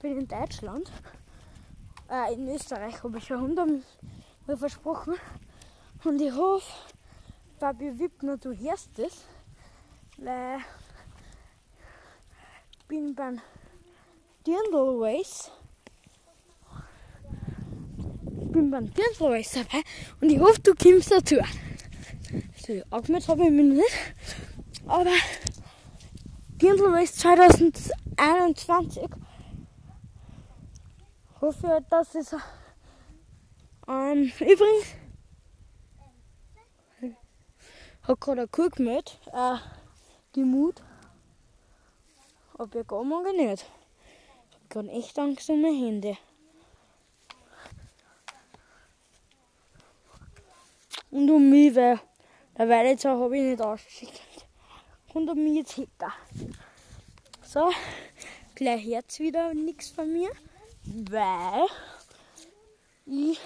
Bin 0.02 0.18
in 0.18 0.26
Deutschland. 0.26 0.90
Äh, 2.10 2.34
in 2.34 2.48
Österreich 2.48 3.00
habe 3.00 3.18
ich 3.18 3.24
schon 3.24 3.40
hundertmal 3.40 4.56
versprochen. 4.56 5.14
Und 6.02 6.20
ich 6.20 6.32
hoffe, 6.32 6.72
Fabi 7.60 7.96
Wippner, 8.00 8.36
du 8.36 8.52
hörst 8.52 8.98
es. 8.98 9.26
Weil 10.16 10.58
ich 12.80 12.86
bin 12.86 13.14
beim 13.14 13.40
Dirndl 14.46 15.02
Race. 15.02 15.50
Ich 18.40 18.52
bin 18.52 18.70
beim 18.70 18.92
Dirndl 18.92 19.26
Race 19.26 19.52
dabei 19.52 19.82
und 20.20 20.30
ich 20.30 20.38
hoffe, 20.38 20.60
du 20.60 20.74
kommst 20.74 21.10
dazu. 21.10 21.36
So, 22.56 22.82
angemeldet 22.90 23.28
habe 23.28 23.44
ich 23.44 23.50
mich 23.50 23.64
nicht. 23.64 24.14
Aber 24.86 25.12
Dirndl 26.60 26.94
Race 26.94 27.14
2021 27.16 29.08
hoffe, 31.40 31.84
dass 31.90 32.14
es 32.14 32.34
ähm, 33.88 34.32
übrigens 34.40 34.94
hat 38.02 38.20
gerade 38.20 38.42
ein 38.42 38.50
Kuh 38.50 38.68
gemeldet, 38.70 39.18
äh, 39.32 39.56
die 40.34 40.44
Mut. 40.44 40.82
Aber 42.54 42.80
ich 42.80 42.86
gar 42.86 43.04
mag 43.04 43.24
ich 43.26 43.46
nicht. 43.46 43.79
Ich 44.70 44.76
hab 44.76 44.84
gerade 44.84 44.98
echt 44.98 45.18
Angst 45.18 45.50
um 45.50 45.62
meine 45.62 45.76
Hände. 45.76 46.16
Und 51.10 51.28
um 51.28 51.50
mich, 51.50 51.74
weil 51.74 51.98
der 52.56 52.68
Weidezer 52.68 53.18
habe 53.18 53.36
ich 53.36 53.42
nicht 53.42 53.60
ausgeschickt. 53.60 54.22
Und 55.12 55.28
um 55.28 55.42
mich 55.42 55.56
jetzt 55.56 55.72
hinter. 55.72 56.12
So, 57.42 57.68
gleich 58.54 58.84
jetzt 58.84 59.18
wieder 59.18 59.52
nichts 59.54 59.90
von 59.90 60.12
mir, 60.12 60.30
weil 60.84 61.66
ich 63.06 63.40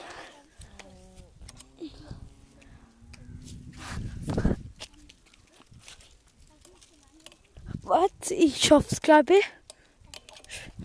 Warte, 7.82 8.34
ich 8.34 8.62
schaff's, 8.62 9.00
glaube 9.00 9.38
ich. 9.38 9.63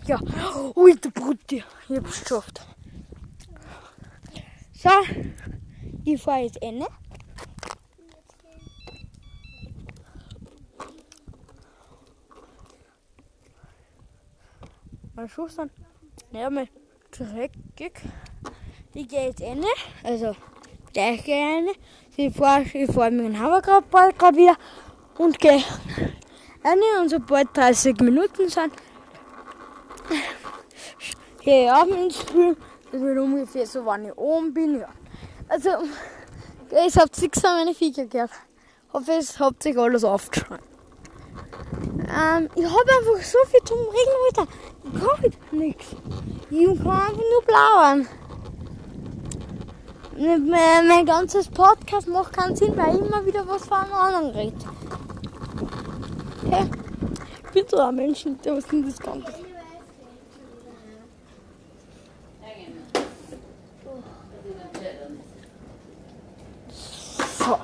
Ja. 0.06 0.18
Ui, 0.76 0.94
der 0.96 1.10
Brutti. 1.10 1.64
Ich 1.88 1.96
hab's 1.96 2.22
geschafft. 2.22 2.60
So. 4.72 4.90
Ich 6.04 6.22
fahre 6.22 6.44
jetzt 6.44 6.60
Ende. 6.62 6.86
Mal 15.14 15.28
Schuss 15.28 15.58
an. 15.58 15.70
Ja, 16.32 16.48
mal 16.48 16.66
dreckig. 17.10 18.00
Die 18.94 19.06
geht 19.06 19.12
jetzt 19.12 19.40
Ende. 19.42 19.68
Also, 20.02 20.34
gleich 20.92 21.24
gehe 21.24 21.36
ich 21.36 21.58
Ende. 21.58 21.72
Ich 22.16 22.34
fahre 22.34 22.62
ich 22.62 22.90
fahr 22.90 23.10
mit 23.10 23.26
dem 23.26 23.38
Hammergrad 23.38 23.90
gerade 24.18 24.36
wieder 24.36 24.56
und 25.18 25.38
gehe 25.38 25.62
eine 26.62 27.00
und 27.00 27.08
sobald 27.08 27.56
30 27.56 28.00
Minuten 28.00 28.48
sind, 28.48 28.72
gehe 31.40 31.64
ich 31.64 31.70
abends 31.70 32.16
früh. 32.16 32.54
Das 32.92 33.00
wird 33.00 33.18
ungefähr 33.18 33.66
so, 33.66 33.84
wann 33.84 34.06
ich 34.06 34.16
oben 34.16 34.52
bin. 34.52 34.80
Ja. 34.80 34.88
Also, 35.48 35.70
ich 36.86 36.96
habt 36.96 37.20
nichts 37.20 37.44
an 37.44 37.58
meine 37.58 37.74
Viecher 37.74 38.06
gehört. 38.06 38.30
Hoffe, 38.92 39.12
es 39.12 39.38
habt 39.38 39.62
sich 39.62 39.78
alles 39.78 40.04
aufgeschrieben. 40.04 40.58
Ähm, 42.10 42.48
ich 42.56 42.64
habe 42.64 42.90
einfach 42.98 43.24
so 43.24 43.38
viel 43.46 43.62
zum 43.64 43.78
Reden 43.78 44.16
heute. 44.26 44.48
Ich 44.84 45.00
kann 45.00 45.22
halt 45.22 45.52
nichts. 45.52 45.86
Ich 46.50 46.66
kann 46.82 46.88
einfach 46.88 47.12
nur 47.12 47.42
blauen. 47.46 48.08
Mein, 50.16 50.88
mein 50.88 51.06
ganzes 51.06 51.48
Podcast 51.48 52.06
macht 52.08 52.36
keinen 52.36 52.54
Sinn, 52.54 52.76
weil 52.76 52.94
ich 52.96 53.00
immer 53.00 53.24
wieder 53.24 53.46
was 53.46 53.64
von 53.64 53.78
einem 53.78 53.92
anderen 53.94 54.30
rede. 54.30 54.56
Okay. 56.46 56.70
Ich 57.44 57.50
bin 57.52 57.64
so 57.68 57.78
ein 57.78 57.94
Mensch, 57.94 58.26
der 58.44 58.56
was 58.56 58.66
denn 58.66 58.84
das 58.84 58.98
Ganze. 58.98 59.32
So. 67.38 67.58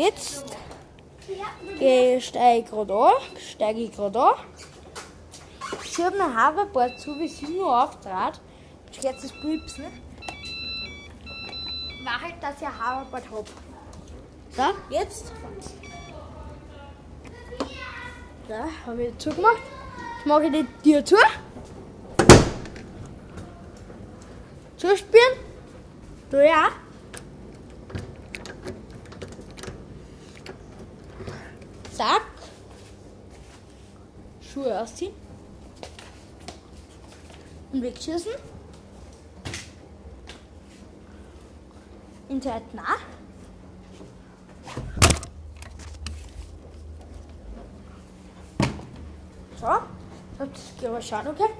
Jetzt 0.00 0.44
steige 2.20 2.60
ich 2.60 2.70
gerade 2.70 2.94
an. 2.94 3.12
Steige 3.38 3.80
ich 3.80 3.92
gerade 3.92 4.18
an. 4.18 4.34
Schiebe 5.84 6.12
mein 6.16 6.34
Hoverboard 6.34 6.98
zu, 6.98 7.18
wie 7.18 7.28
sie 7.28 7.48
nur 7.48 7.82
auftrat. 7.82 8.40
Jetzt 8.86 9.02
geht 9.02 9.22
das 9.22 9.32
Pulpsen. 9.42 9.84
War 12.02 12.18
halt, 12.18 12.34
dass 12.40 12.56
ich 12.62 12.66
ein 12.66 12.72
Hoverboard 12.80 13.30
habe. 13.30 13.44
So, 14.56 14.62
jetzt. 14.94 15.32
Da 18.48 18.68
habe 18.86 19.02
ich 19.02 19.18
zugemacht. 19.18 19.58
Jetzt 20.16 20.26
mache 20.26 20.44
ich 20.44 20.66
die 20.82 20.92
Tür 20.92 21.04
zu. 21.04 21.16
Zuspielen. 24.78 25.36
Du 26.30 26.42
ja. 26.42 26.70
Zack. 32.00 32.22
Schuhe 34.40 34.80
ausziehen. 34.80 35.12
Und 37.74 37.82
wegschießen. 37.82 38.32
Internet 42.30 42.72
nach. 42.72 43.00
So, 49.60 49.66
das 50.38 50.48
geht 50.78 50.88
aber 50.88 51.02
schauen, 51.02 51.28
okay? 51.28 51.50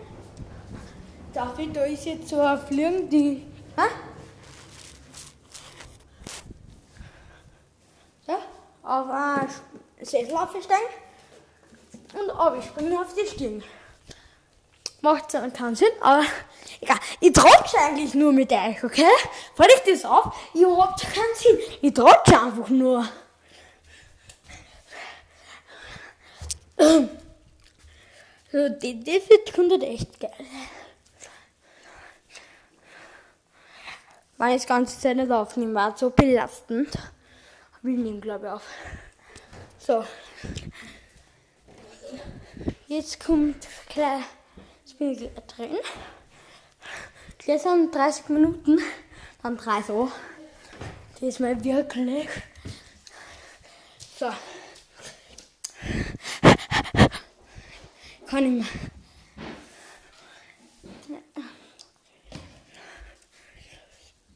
Ich, 1.58 1.72
da 1.74 1.84
ist 1.84 2.06
jetzt 2.06 2.28
so 2.30 2.40
ein 2.40 2.58
Fliegen, 2.60 3.10
die. 3.10 3.46
Hä? 3.76 3.88
So, 8.26 8.32
auf 8.82 9.10
einen 9.10 9.50
Sessel 10.10 10.36
aufsteigen 10.36 10.86
und 12.14 12.30
abspringen 12.30 12.96
auf 12.96 13.14
die 13.14 13.26
Stiegen. 13.26 13.62
Macht 15.02 15.30
zwar 15.30 15.48
keinen 15.50 15.76
Sinn, 15.76 15.88
aber 16.00 16.24
egal. 16.80 16.98
Ich 17.20 17.32
trotsche 17.32 17.78
eigentlich 17.78 18.14
nur 18.14 18.32
mit 18.32 18.52
euch, 18.52 18.84
okay? 18.84 19.08
Fällt 19.54 19.72
ich 19.76 19.92
das 19.92 20.04
auf? 20.04 20.34
Ihr 20.52 20.76
habt 20.76 21.00
keinen 21.00 21.34
Sinn. 21.34 21.58
Ich 21.80 21.94
trotsche 21.94 22.40
einfach 22.40 22.68
nur. 22.68 23.08
So, 28.52 28.68
die, 28.68 28.98
die 28.98 29.22
wird 29.28 29.82
echt 29.84 30.18
geil. 30.18 30.32
War 34.38 34.48
jetzt 34.48 34.66
ganze 34.66 34.98
Zeit 34.98 35.18
nicht 35.18 35.30
aufnehmen, 35.30 35.72
war 35.72 35.96
so 35.96 36.10
belastend. 36.10 36.88
Wir 37.82 37.96
nehmen, 37.96 38.20
glaube 38.20 38.46
ich, 38.46 38.52
auf. 38.52 38.62
So. 39.80 40.04
Jetzt 42.86 43.24
kommt 43.24 43.66
ich 43.66 43.88
gleich 43.88 44.24
drin. 45.56 45.78
Sind 47.58 47.94
30 47.94 48.28
Minuten, 48.28 48.78
dann 49.42 49.56
drei 49.56 49.80
so. 49.82 50.12
Diesmal 51.20 51.64
wirklich. 51.64 52.28
So. 54.18 54.30
Kann 58.26 58.44
ich 58.44 58.50
mehr. 58.50 58.66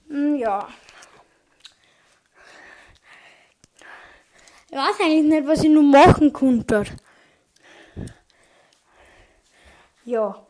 Hm, 0.08 0.36
Ja. 0.36 0.68
Ich 4.74 4.80
weiß 4.80 5.00
eigentlich 5.02 5.22
nicht, 5.22 5.46
was 5.46 5.62
ich 5.62 5.70
nur 5.70 5.84
machen 5.84 6.32
konnte. 6.32 6.84
Ja. 10.04 10.44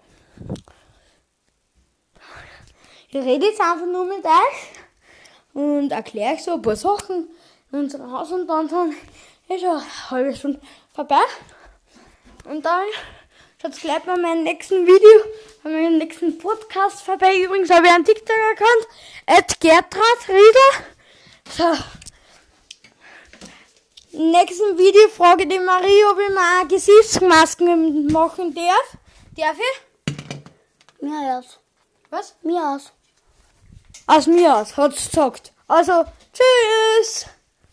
Ich 3.09 3.17
rede 3.17 3.45
jetzt 3.45 3.61
einfach 3.61 3.85
nur 3.85 4.07
mit 4.07 4.25
euch 4.25 5.53
und 5.53 5.93
erkläre 5.93 6.33
euch 6.33 6.43
so 6.43 6.55
ein 6.55 6.63
paar 6.63 6.75
Sachen 6.75 7.29
in 7.71 7.81
unserem 7.81 8.11
Haus 8.11 8.33
und 8.33 8.47
dann, 8.47 8.67
dann 8.67 8.95
ist 9.51 9.61
schon 9.61 9.77
eine 9.77 10.11
halbe 10.11 10.35
Stunde 10.35 10.61
vorbei. 10.95 11.21
Und 12.47 12.65
dann 12.65 12.87
schaut 13.61 13.79
gleich 13.79 14.03
bei 14.05 14.17
meinem 14.17 14.45
nächsten 14.45 14.87
Video, 14.87 15.33
bei 15.63 15.69
meinem 15.69 15.99
nächsten 15.99 16.39
Podcast 16.39 17.03
vorbei. 17.03 17.43
Übrigens 17.43 17.69
habe 17.69 17.89
ich 17.89 17.93
einen 17.93 18.07
TikTok-Account, 18.07 19.61
Gertrud 19.61 20.29
Rieder. 20.31 20.87
So. 21.51 22.04
Im 24.14 24.31
nächsten 24.31 24.79
Video 24.79 25.09
frage 25.09 25.42
ich 25.42 25.48
die 25.48 25.59
Marie, 25.59 26.05
ob 26.05 26.20
ich 26.20 26.29
mir 26.29 26.61
eine 26.61 26.68
Gesichtsmasken 26.68 28.07
machen 28.12 28.55
darf. 28.55 28.96
Darf 29.37 29.57
ich? 29.59 31.03
Mir 31.03 31.38
aus. 31.38 31.59
Was? 32.11 32.37
Mir 32.44 32.62
aus. 32.62 32.92
Aus 34.07 34.27
mir 34.29 34.55
aus, 34.55 34.77
hat's 34.77 35.11
gesagt. 35.11 35.53
Also, 35.66 36.05
tschüss. 36.33 37.27